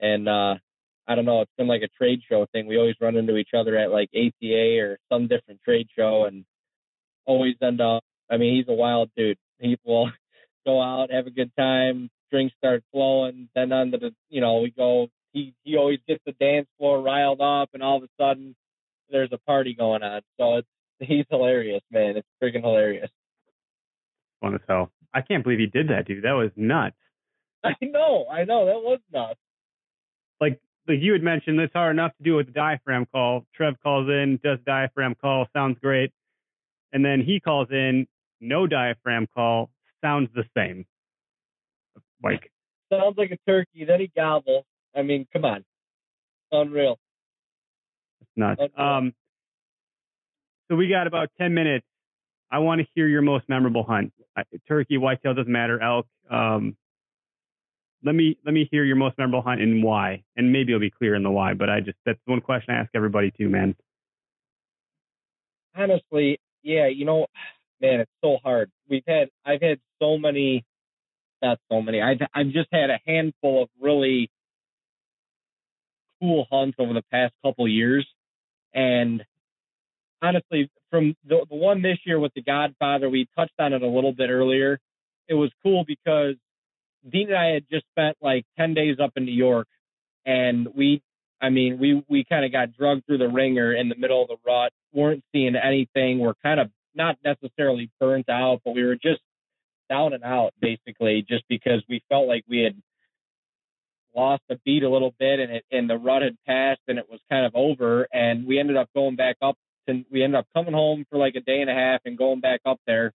[0.00, 0.54] and uh
[1.06, 1.42] I don't know.
[1.42, 2.66] It's been like a trade show thing.
[2.66, 6.44] We always run into each other at like ATA or some different trade show, and
[7.26, 8.02] always end up.
[8.30, 9.36] I mean, he's a wild dude.
[9.58, 10.10] He will
[10.66, 14.70] go out, have a good time, drinks start flowing, then on the you know we
[14.70, 15.08] go.
[15.32, 18.54] He he always gets the dance floor riled up, and all of a sudden
[19.10, 20.22] there's a party going on.
[20.38, 20.68] So it's
[20.98, 22.16] he's hilarious, man.
[22.16, 23.10] It's freaking hilarious.
[24.40, 24.90] Fun as hell.
[25.14, 26.24] I can't believe he did that, dude.
[26.24, 26.96] That was nuts.
[27.64, 28.66] I know, I know.
[28.66, 29.38] That was nuts.
[30.40, 33.46] Like like you had mentioned, it's hard enough to do with the diaphragm call.
[33.54, 36.12] Trev calls in, does diaphragm call, sounds great,
[36.92, 38.06] and then he calls in,
[38.40, 39.70] no diaphragm call,
[40.02, 40.84] sounds the same.
[42.22, 42.50] Like
[42.92, 43.84] Sounds like a turkey.
[43.86, 44.64] Then he gobbles.
[44.94, 45.64] I mean, come on.
[46.50, 46.98] Unreal.
[48.20, 48.60] It's nuts.
[48.60, 48.74] Okay.
[48.76, 49.14] Um,
[50.68, 51.86] so we got about 10 minutes.
[52.50, 54.12] I want to hear your most memorable hunt.
[54.68, 56.06] Turkey, whitetail, doesn't matter, elk.
[56.30, 56.76] Um,
[58.04, 60.24] let me let me hear your most memorable hunt and why.
[60.36, 62.78] And maybe it'll be clear in the why, but I just that's one question I
[62.78, 63.76] ask everybody too, man.
[65.74, 67.26] Honestly, yeah, you know,
[67.80, 68.70] man, it's so hard.
[68.88, 70.64] We've had, I've had so many,
[71.42, 72.00] not so many.
[72.00, 74.30] I've, I've just had a handful of really
[76.22, 78.06] cool hunts over the past couple years,
[78.72, 79.22] and
[80.22, 83.88] honestly, from the the one this year with the Godfather, we touched on it a
[83.88, 84.78] little bit earlier.
[85.28, 86.36] It was cool because
[87.10, 89.66] Dean and I had just spent like ten days up in New York,
[90.24, 91.02] and we,
[91.40, 94.28] I mean, we we kind of got drugged through the ringer in the middle of
[94.28, 94.72] the rut.
[94.92, 96.20] weren't seeing anything.
[96.20, 99.20] We're kind of not necessarily burnt out, but we were just
[99.88, 102.76] down and out basically, just because we felt like we had
[104.14, 107.08] lost the beat a little bit, and it and the rut had passed, and it
[107.10, 109.56] was kind of over, and we ended up going back up.
[109.88, 112.40] And we ended up coming home for like a day and a half and going
[112.40, 113.12] back up there.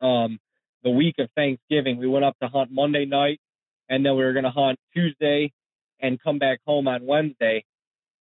[0.00, 0.38] Um,
[0.84, 3.40] the week of Thanksgiving, we went up to hunt Monday night,
[3.88, 5.52] and then we were going to hunt Tuesday
[6.00, 7.64] and come back home on Wednesday.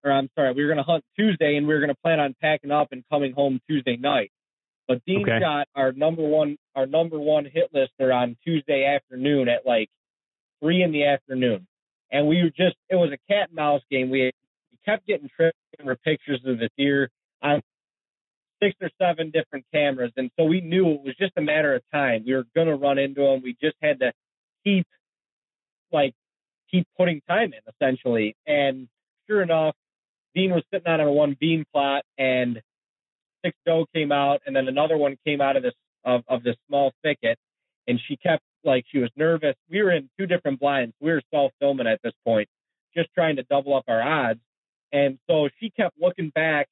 [0.03, 2.19] Or I'm sorry, we were going to hunt Tuesday, and we were going to plan
[2.19, 4.31] on packing up and coming home Tuesday night.
[4.87, 5.39] But Dean Okay.
[5.39, 9.89] shot our number one our number one hit lister on Tuesday afternoon at like
[10.61, 11.67] three in the afternoon,
[12.13, 14.09] and we were just it was a cat and mouse game.
[14.09, 14.31] We,
[14.85, 17.09] kept getting tricked for pictures of the deer
[17.41, 17.61] on
[18.61, 21.81] six or seven different cameras, and so we knew it was just a matter of
[21.89, 22.23] time.
[22.27, 23.41] We were going to run into them.
[23.41, 24.11] We just had to
[24.65, 24.85] keep
[25.91, 26.13] like
[26.69, 28.35] keep putting time in essentially.
[28.45, 28.89] And
[29.27, 29.75] sure enough,
[30.35, 32.61] Dean was sitting on a one bean plot, and
[33.43, 36.55] six doe came out, and then another one came out of this of, of this
[36.67, 37.37] small thicket,
[37.87, 39.55] and she kept like she was nervous.
[39.69, 40.93] We were in two different blinds.
[40.99, 42.47] We were self filming at this point,
[42.95, 44.39] just trying to double up our odds.
[44.91, 46.67] And so she kept looking back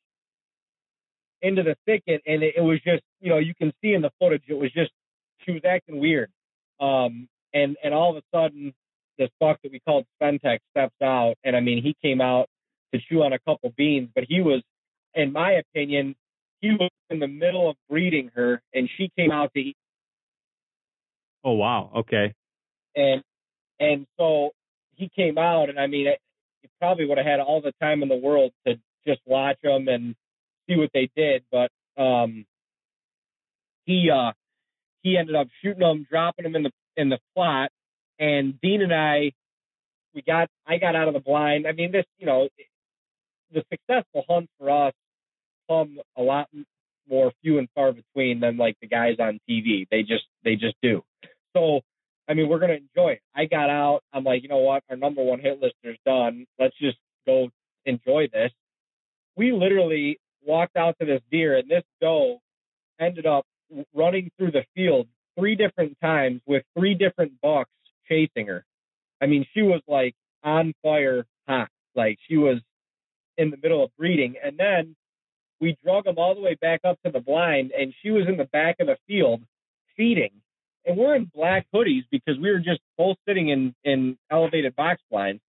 [1.42, 4.12] into the thicket, and it, it was just, you know, you can see in the
[4.20, 4.92] footage, it was just
[5.40, 6.30] she was acting weird.
[6.80, 8.74] Um, and and all of a sudden,
[9.18, 12.48] this buck that we called Spentex steps out, and I mean, he came out
[12.94, 14.62] to chew on a couple beans, but he was,
[15.14, 16.16] in my opinion,
[16.62, 19.78] he was in the middle of breeding her, and she came out to eat
[21.44, 21.92] Oh wow.
[21.98, 22.34] Okay.
[22.96, 23.24] and
[23.80, 24.52] and so
[24.96, 26.08] he came out, and I mean,
[26.62, 28.76] he probably would have had all the time in the world to
[29.08, 30.16] just watch them and
[30.68, 31.72] see what they did, but
[32.02, 32.46] um,
[33.86, 34.32] he uh
[35.02, 37.72] he ended up shooting them, dropping them in the in the plot,
[38.20, 39.32] and Dean and I,
[40.14, 41.66] we got I got out of the blind.
[41.68, 42.50] I mean, this you know,
[43.52, 44.94] the successful hunts for us
[45.70, 46.48] come a lot
[47.10, 49.88] more few and far between than like the guys on TV.
[49.90, 51.04] They just they just do.
[51.56, 51.82] So
[52.28, 53.22] I mean, we're gonna enjoy it.
[53.36, 54.02] I got out.
[54.14, 54.84] I'm like, you know what?
[54.90, 56.46] Our number one hit lister's done.
[56.60, 57.50] Let's just go
[57.86, 58.52] enjoy this.
[59.36, 62.40] We literally walked out to this deer, and this doe
[63.00, 63.46] ended up
[63.94, 67.72] running through the field three different times with three different bucks
[68.08, 68.66] chasing her.
[69.22, 71.70] I mean, she was like on fire hot.
[71.96, 72.60] Like she was
[73.38, 74.36] in the middle of breeding.
[74.44, 74.96] And then
[75.60, 78.38] we drug them all the way back up to the blind, and she was in
[78.38, 79.42] the back of the field
[79.96, 80.41] feeding.
[80.86, 85.02] And we're in black hoodies because we were just both sitting in, in elevated box
[85.12, 85.42] blinds.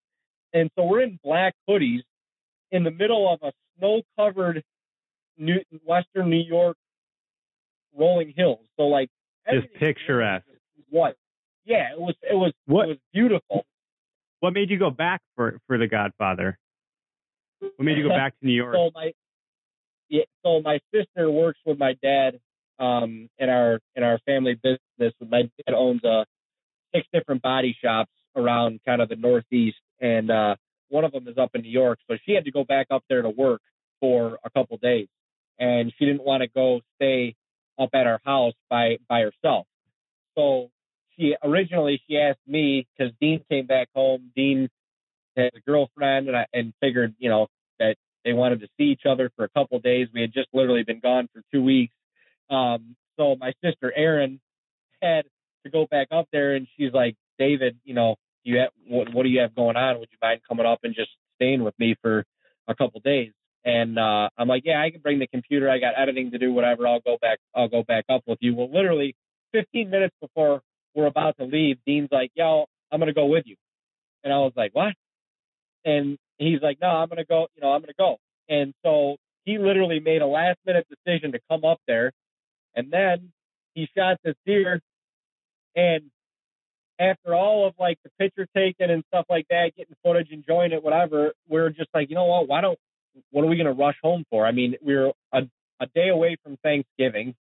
[0.53, 2.03] And so we're in black hoodies
[2.70, 4.62] in the middle of a snow covered
[5.39, 6.76] New, Western New York
[7.97, 8.61] rolling hills.
[8.76, 9.09] So like
[9.51, 10.47] Just picturesque.
[10.91, 11.16] What?
[11.64, 13.64] Yeah, it was it was What- it was beautiful.
[14.41, 16.59] What made you go back for for The Godfather?
[17.61, 18.74] What made you go back to New York?
[18.74, 19.12] So my
[20.09, 22.41] yeah, so my sister works with my dad
[22.83, 25.14] um in our in our family business.
[25.20, 26.24] My dad owns uh
[26.95, 30.57] six different body shops around kind of the northeast and uh
[30.89, 31.99] one of them is up in New York.
[32.11, 33.62] So she had to go back up there to work
[34.01, 35.09] for a couple days.
[35.59, 37.35] And she didn't want to go stay
[37.78, 39.66] up at our house by by herself.
[40.37, 40.70] So
[41.16, 44.33] she originally she asked me because Dean came back home.
[44.37, 44.68] Dean
[45.37, 49.07] has a girlfriend, and I and figured you know that they wanted to see each
[49.09, 50.09] other for a couple days.
[50.12, 51.95] We had just literally been gone for two weeks.
[52.53, 54.40] Um, so my sister Erin
[55.00, 55.24] had
[55.64, 59.22] to go back up there, and she's like, David, you know, you have, what, what
[59.22, 59.98] do you have going on?
[59.98, 62.24] Would you mind coming up and just staying with me for
[62.68, 63.32] a couple days?
[63.64, 65.70] And uh, I'm like, yeah, I can bring the computer.
[65.70, 66.86] I got editing to do, whatever.
[66.86, 67.38] I'll go back.
[67.55, 68.55] I'll go back up with you.
[68.57, 69.14] Well, literally
[69.53, 70.62] 15 minutes before
[70.94, 73.57] we're about to leave, Dean's like, yo, I'm gonna go with you.
[74.24, 74.92] And I was like, what?
[75.84, 77.46] And he's like, no, I'm gonna go.
[77.55, 78.16] You know, I'm gonna go.
[78.48, 82.12] And so he literally made a last minute decision to come up there,
[82.75, 83.33] and then
[83.75, 84.81] he shot this deer.
[85.75, 86.11] And
[86.99, 90.83] after all of like the picture taken and stuff like that, getting footage, enjoying it,
[90.83, 92.49] whatever, we're just like, you know what?
[92.49, 92.79] Why don't?
[93.31, 94.47] What are we gonna rush home for?
[94.47, 95.43] I mean, we're a
[95.81, 97.35] a day away from Thanksgiving.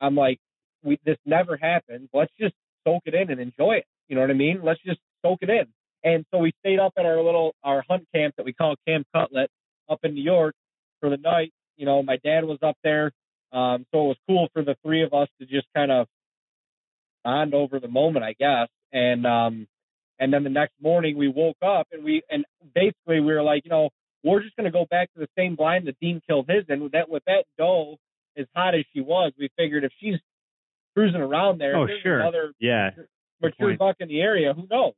[0.00, 0.38] I'm like,
[0.82, 2.08] we this never happens.
[2.12, 2.54] Let's just
[2.86, 3.84] soak it in and enjoy it.
[4.08, 4.60] You know what I mean?
[4.62, 5.66] Let's just soak it in.
[6.04, 9.06] And so we stayed up at our little our hunt camp that we call Camp
[9.14, 9.50] Cutlet
[9.88, 10.54] up in New York
[11.00, 11.52] for the night.
[11.76, 13.12] You know, my dad was up there,
[13.52, 16.06] um, so it was cool for the three of us to just kind of
[17.24, 18.68] bond over the moment, I guess.
[18.92, 19.66] And um,
[20.18, 22.44] and then the next morning we woke up and we and
[22.74, 23.90] basically we were like, you know,
[24.24, 26.82] we're just gonna go back to the same blind that Dean killed his in.
[26.82, 27.96] With that with that doe
[28.36, 30.16] as hot as she was, we figured if she's
[30.94, 32.20] cruising around there, Oh, there's sure.
[32.20, 32.90] another Yeah.
[33.40, 34.94] mature buck in the area, who knows?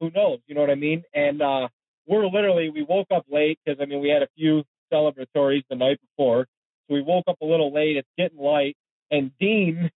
[0.00, 0.40] Who knows?
[0.46, 1.02] You know what I mean?
[1.14, 1.68] And uh,
[2.06, 4.62] we're literally we woke up late because I mean we had a few
[4.92, 6.46] celebratories the night before,
[6.88, 7.96] so we woke up a little late.
[7.96, 8.76] It's getting light,
[9.10, 9.90] and Dean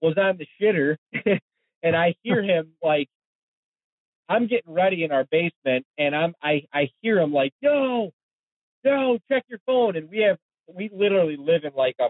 [0.00, 0.96] was on the shitter,
[1.82, 3.08] and I hear him like
[4.28, 8.12] I'm getting ready in our basement, and I'm I I hear him like yo,
[8.84, 10.38] yo, check your phone, and we have
[10.74, 12.08] we literally live in like a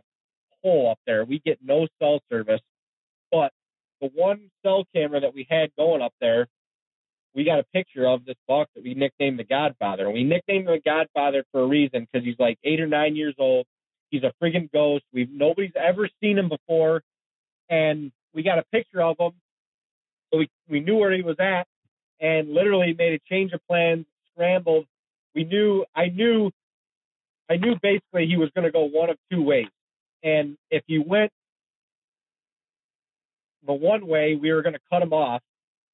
[0.62, 1.24] hole up there.
[1.24, 2.60] We get no cell service,
[3.30, 3.52] but
[4.00, 6.48] the one cell camera that we had going up there,
[7.34, 10.04] we got a picture of this buck that we nicknamed the Godfather.
[10.04, 13.16] And we nicknamed him the Godfather for a reason because he's like eight or nine
[13.16, 13.64] years old.
[14.12, 15.04] He's a friggin' ghost.
[15.12, 17.02] We've nobody's ever seen him before,
[17.70, 19.32] and we got a picture of him,
[20.30, 21.66] so we we knew where he was at,
[22.20, 24.84] and literally made a change of plans, scrambled.
[25.34, 26.50] We knew I knew
[27.48, 29.68] I knew basically he was going to go one of two ways.
[30.22, 31.32] And if you went
[33.66, 35.40] the one way, we were going to cut him off.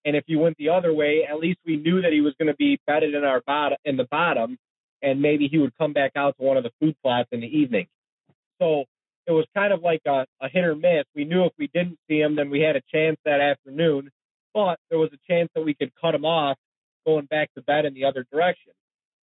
[0.04, 2.48] And if you went the other way, at least we knew that he was going
[2.48, 4.58] to be bedded in our bottom in the bottom,
[5.02, 7.46] and maybe he would come back out to one of the food plots in the
[7.46, 7.86] evening.
[8.60, 8.84] So
[9.26, 11.04] it was kind of like a, a hit or miss.
[11.14, 14.10] We knew if we didn't see him, then we had a chance that afternoon,
[14.54, 16.56] but there was a chance that we could cut him off
[17.06, 18.72] going back to bed in the other direction.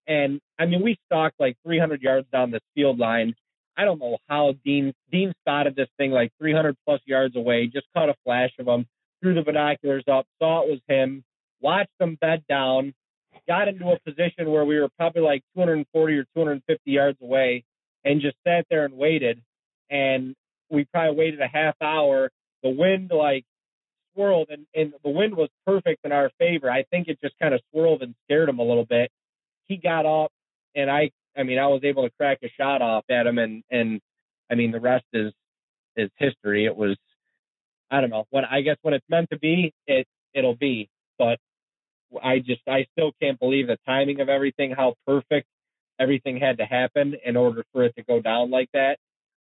[0.06, 3.34] And I mean, we stalked like 300 yards down this field line.
[3.76, 7.66] I don't know how Dean Dean spotted this thing like 300 plus yards away.
[7.66, 8.86] Just caught a flash of him,
[9.22, 11.24] threw the binoculars up, saw it was him,
[11.60, 12.92] watched him bed down,
[13.48, 17.64] got into a position where we were probably like 240 or 250 yards away,
[18.04, 19.42] and just sat there and waited.
[19.90, 20.34] And
[20.70, 22.30] we probably waited a half hour.
[22.62, 23.44] The wind like
[24.14, 26.70] swirled, and, and the wind was perfect in our favor.
[26.70, 29.10] I think it just kind of swirled and scared him a little bit.
[29.66, 30.30] He got up,
[30.74, 33.62] and I I mean, I was able to crack a shot off at him, and
[33.70, 34.00] and
[34.50, 35.32] I mean, the rest is
[35.96, 36.64] is history.
[36.66, 36.96] It was,
[37.90, 40.88] I don't know, when I guess when it's meant to be, it it'll be.
[41.18, 41.38] But
[42.22, 45.46] I just I still can't believe the timing of everything, how perfect
[46.02, 48.96] everything had to happen in order for it to go down like that.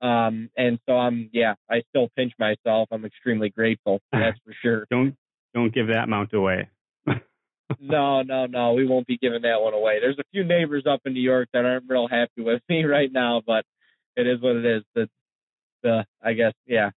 [0.06, 2.88] Um, and so I'm, yeah, I still pinch myself.
[2.90, 4.00] I'm extremely grateful.
[4.12, 4.86] That's for sure.
[4.90, 5.16] Don't
[5.54, 6.68] don't give that mount away.
[7.78, 8.72] no, no, no.
[8.72, 9.98] We won't be giving that one away.
[10.00, 13.10] There's a few neighbors up in New York that aren't real happy with me right
[13.12, 13.64] now, but
[14.16, 14.82] it is what it is.
[14.94, 15.08] The,
[15.82, 16.90] the, I guess, yeah,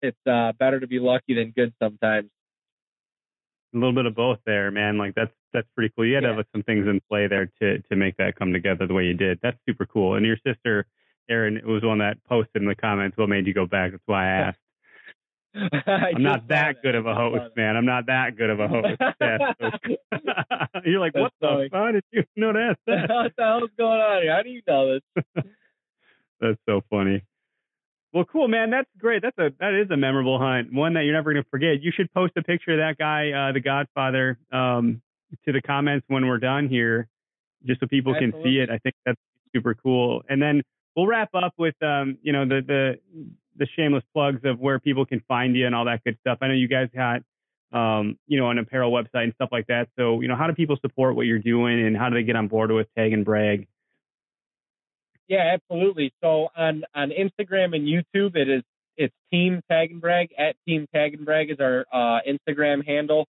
[0.00, 2.30] it's uh, better to be lucky than good sometimes.
[3.74, 4.98] A little bit of both there, man.
[4.98, 6.04] Like that's that's pretty cool.
[6.06, 6.30] You had Yeah.
[6.30, 9.04] to have some things in play there to to make that come together the way
[9.04, 9.38] you did.
[9.42, 10.14] That's super cool.
[10.14, 10.86] And your sister,
[11.30, 13.92] Erin, was one that posted in the comments what made you go back.
[13.92, 14.58] That's why I asked.
[15.86, 17.76] I I'm not saw that good of a host, man.
[17.76, 18.88] I'm not that good of a host.
[20.86, 22.76] You're like, what That's the fuck did you know that?
[22.86, 23.08] that.
[23.10, 24.34] what the hell's going on here?
[24.34, 25.44] How do you know this?
[26.40, 27.22] That's so funny.
[28.12, 28.70] Well, cool, man.
[28.70, 29.22] That's great.
[29.22, 31.82] That's a that is a memorable hunt, one that you're never gonna forget.
[31.82, 35.00] You should post a picture of that guy, uh, the Godfather, um,
[35.46, 37.08] to the comments when we're done here,
[37.64, 38.68] just so people can see it.
[38.68, 39.20] I think that's
[39.54, 40.22] super cool.
[40.28, 40.62] And then
[40.94, 42.98] we'll wrap up with um, you know, the the
[43.56, 46.38] the shameless plugs of where people can find you and all that good stuff.
[46.42, 47.22] I know you guys got
[47.72, 49.88] um, you know, an apparel website and stuff like that.
[49.98, 52.36] So, you know, how do people support what you're doing and how do they get
[52.36, 53.66] on board with Tag and Brag?
[55.28, 56.12] Yeah, absolutely.
[56.22, 58.62] So on on Instagram and YouTube, it is
[58.96, 63.26] it's Team Tag and Brag at Team Tag and Brag is our uh, Instagram handle.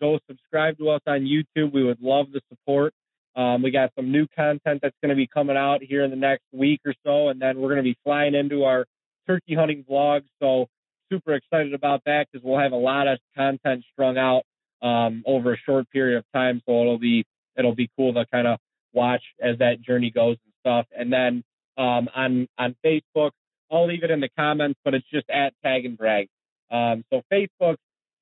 [0.00, 1.72] Go subscribe to us on YouTube.
[1.72, 2.92] We would love the support.
[3.34, 6.16] Um, we got some new content that's going to be coming out here in the
[6.16, 8.86] next week or so, and then we're going to be flying into our
[9.26, 10.22] turkey hunting vlog.
[10.40, 10.66] So
[11.12, 14.42] super excited about that because we'll have a lot of content strung out
[14.82, 16.62] um, over a short period of time.
[16.66, 17.24] So it'll be
[17.58, 18.58] it'll be cool to kind of
[18.92, 20.86] watch as that journey goes and stuff.
[20.96, 21.44] And then
[21.78, 23.30] um, on on Facebook,
[23.70, 26.28] I'll leave it in the comments, but it's just at Tag and Brag.
[26.70, 27.76] Um, so Facebook,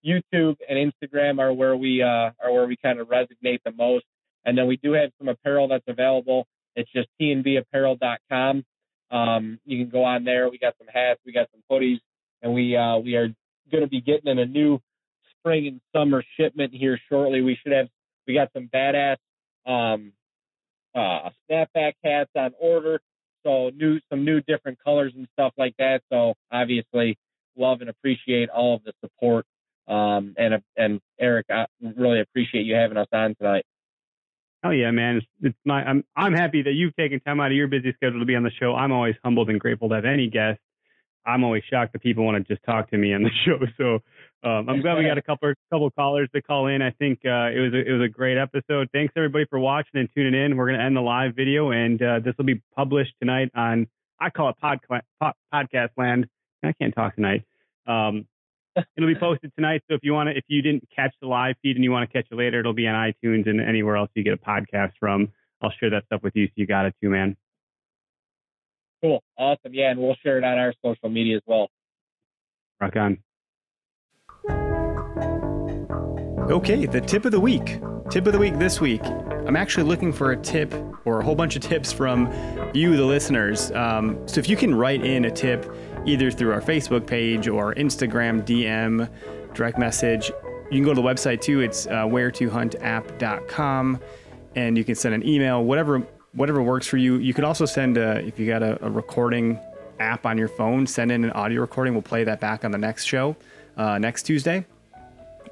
[0.04, 4.04] YouTube, and Instagram are where we uh, are where we kind of resonate the most.
[4.44, 6.46] And then we do have some apparel that's available.
[6.76, 8.64] It's just tnbapparel.com.
[9.10, 10.50] Um, you can go on there.
[10.50, 12.00] We got some hats, we got some hoodies,
[12.42, 13.28] and we uh, we are
[13.70, 14.80] going to be getting in a new
[15.38, 17.42] spring and summer shipment here shortly.
[17.42, 17.88] We should have
[18.26, 19.16] we got some badass
[19.66, 20.12] um,
[20.94, 23.00] uh, snapback hats on order.
[23.44, 26.02] So new some new different colors and stuff like that.
[26.10, 27.18] So obviously
[27.56, 29.46] love and appreciate all of the support.
[29.86, 31.66] Um, and and Eric, I
[31.96, 33.64] really appreciate you having us on tonight.
[34.64, 35.16] Oh yeah, man!
[35.16, 38.20] It's, it's my I'm I'm happy that you've taken time out of your busy schedule
[38.20, 38.74] to be on the show.
[38.74, 40.58] I'm always humbled and grateful to have any guest.
[41.26, 43.58] I'm always shocked that people want to just talk to me on the show.
[43.76, 44.02] So
[44.44, 46.82] um, I'm glad we got a couple couple callers to call in.
[46.82, 48.88] I think uh, it was a, it was a great episode.
[48.92, 50.56] Thanks everybody for watching and tuning in.
[50.56, 53.86] We're gonna end the live video, and uh, this will be published tonight on
[54.20, 55.02] I call it podcast
[55.52, 56.26] podcast land.
[56.62, 57.44] I can't talk tonight.
[57.86, 58.26] Um,
[58.96, 59.82] it'll be posted tonight.
[59.88, 62.10] So if you want to, if you didn't catch the live feed and you want
[62.10, 64.92] to catch it later, it'll be on iTunes and anywhere else you get a podcast
[65.00, 65.32] from.
[65.62, 67.36] I'll share that stuff with you, so you got it too, man.
[69.02, 71.70] Cool, awesome, yeah, and we'll share it on our social media as well.
[72.80, 73.23] Rock on.
[76.50, 77.80] Okay, the tip of the week.
[78.10, 79.02] Tip of the week this week.
[79.46, 80.74] I'm actually looking for a tip
[81.06, 82.30] or a whole bunch of tips from
[82.74, 83.72] you, the listeners.
[83.72, 85.74] Um, so if you can write in a tip
[86.04, 89.08] either through our Facebook page or Instagram DM,
[89.54, 90.30] direct message,
[90.70, 91.60] you can go to the website too.
[91.60, 94.00] It's uh, where2huntapp.com
[94.54, 97.16] and you can send an email, whatever whatever works for you.
[97.16, 99.58] You could also send a, if you got a, a recording
[99.98, 101.94] app on your phone, send in an audio recording.
[101.94, 103.34] We'll play that back on the next show
[103.78, 104.66] uh, next Tuesday.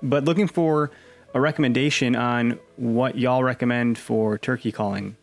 [0.03, 0.91] But looking for
[1.35, 5.17] a recommendation on what y'all recommend for turkey calling.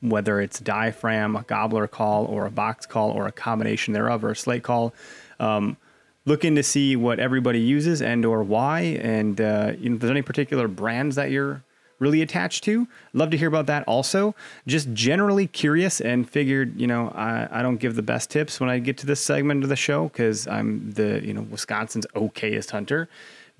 [0.00, 4.30] whether it's diaphragm, a gobbler call, or a box call, or a combination thereof, or
[4.30, 4.94] a slate call.
[5.38, 5.76] Um,
[6.24, 10.10] looking to see what everybody uses and or why, and uh, you know, if there's
[10.10, 11.62] any particular brands that you're
[11.98, 12.88] really attached to.
[13.12, 14.34] Love to hear about that also.
[14.66, 18.70] Just generally curious and figured, you know, I, I don't give the best tips when
[18.70, 22.70] I get to this segment of the show because I'm the, you know, Wisconsin's okayest
[22.70, 23.06] hunter.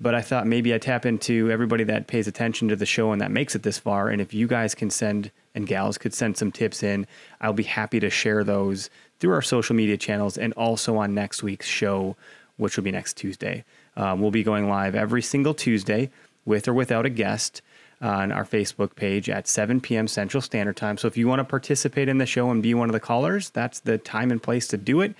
[0.01, 3.21] But I thought maybe I tap into everybody that pays attention to the show and
[3.21, 4.09] that makes it this far.
[4.09, 7.05] And if you guys can send and gals could send some tips in,
[7.39, 8.89] I'll be happy to share those
[9.19, 12.15] through our social media channels and also on next week's show,
[12.57, 13.63] which will be next Tuesday.
[13.95, 16.09] Um, we'll be going live every single Tuesday
[16.45, 17.61] with or without a guest
[18.01, 20.07] on our Facebook page at 7 p.m.
[20.07, 20.97] Central Standard Time.
[20.97, 23.51] So if you want to participate in the show and be one of the callers,
[23.51, 25.13] that's the time and place to do it.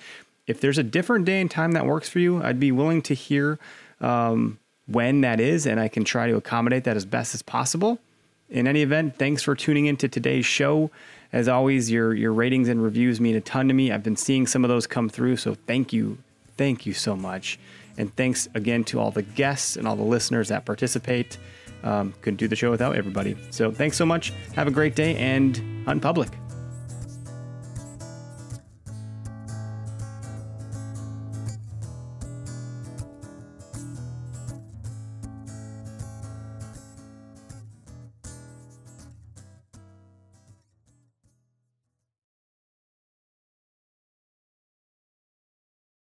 [0.48, 3.14] If there's a different day and time that works for you, I'd be willing to
[3.14, 3.60] hear
[4.00, 7.98] um, when that is, and I can try to accommodate that as best as possible.
[8.50, 10.90] In any event, thanks for tuning into today's show.
[11.32, 13.90] As always, your your ratings and reviews mean a ton to me.
[13.90, 16.18] I've been seeing some of those come through, so thank you,
[16.58, 17.58] thank you so much,
[17.96, 21.38] and thanks again to all the guests and all the listeners that participate.
[21.82, 23.36] Um, couldn't do the show without everybody.
[23.50, 24.32] So thanks so much.
[24.54, 26.41] Have a great day and hunt public.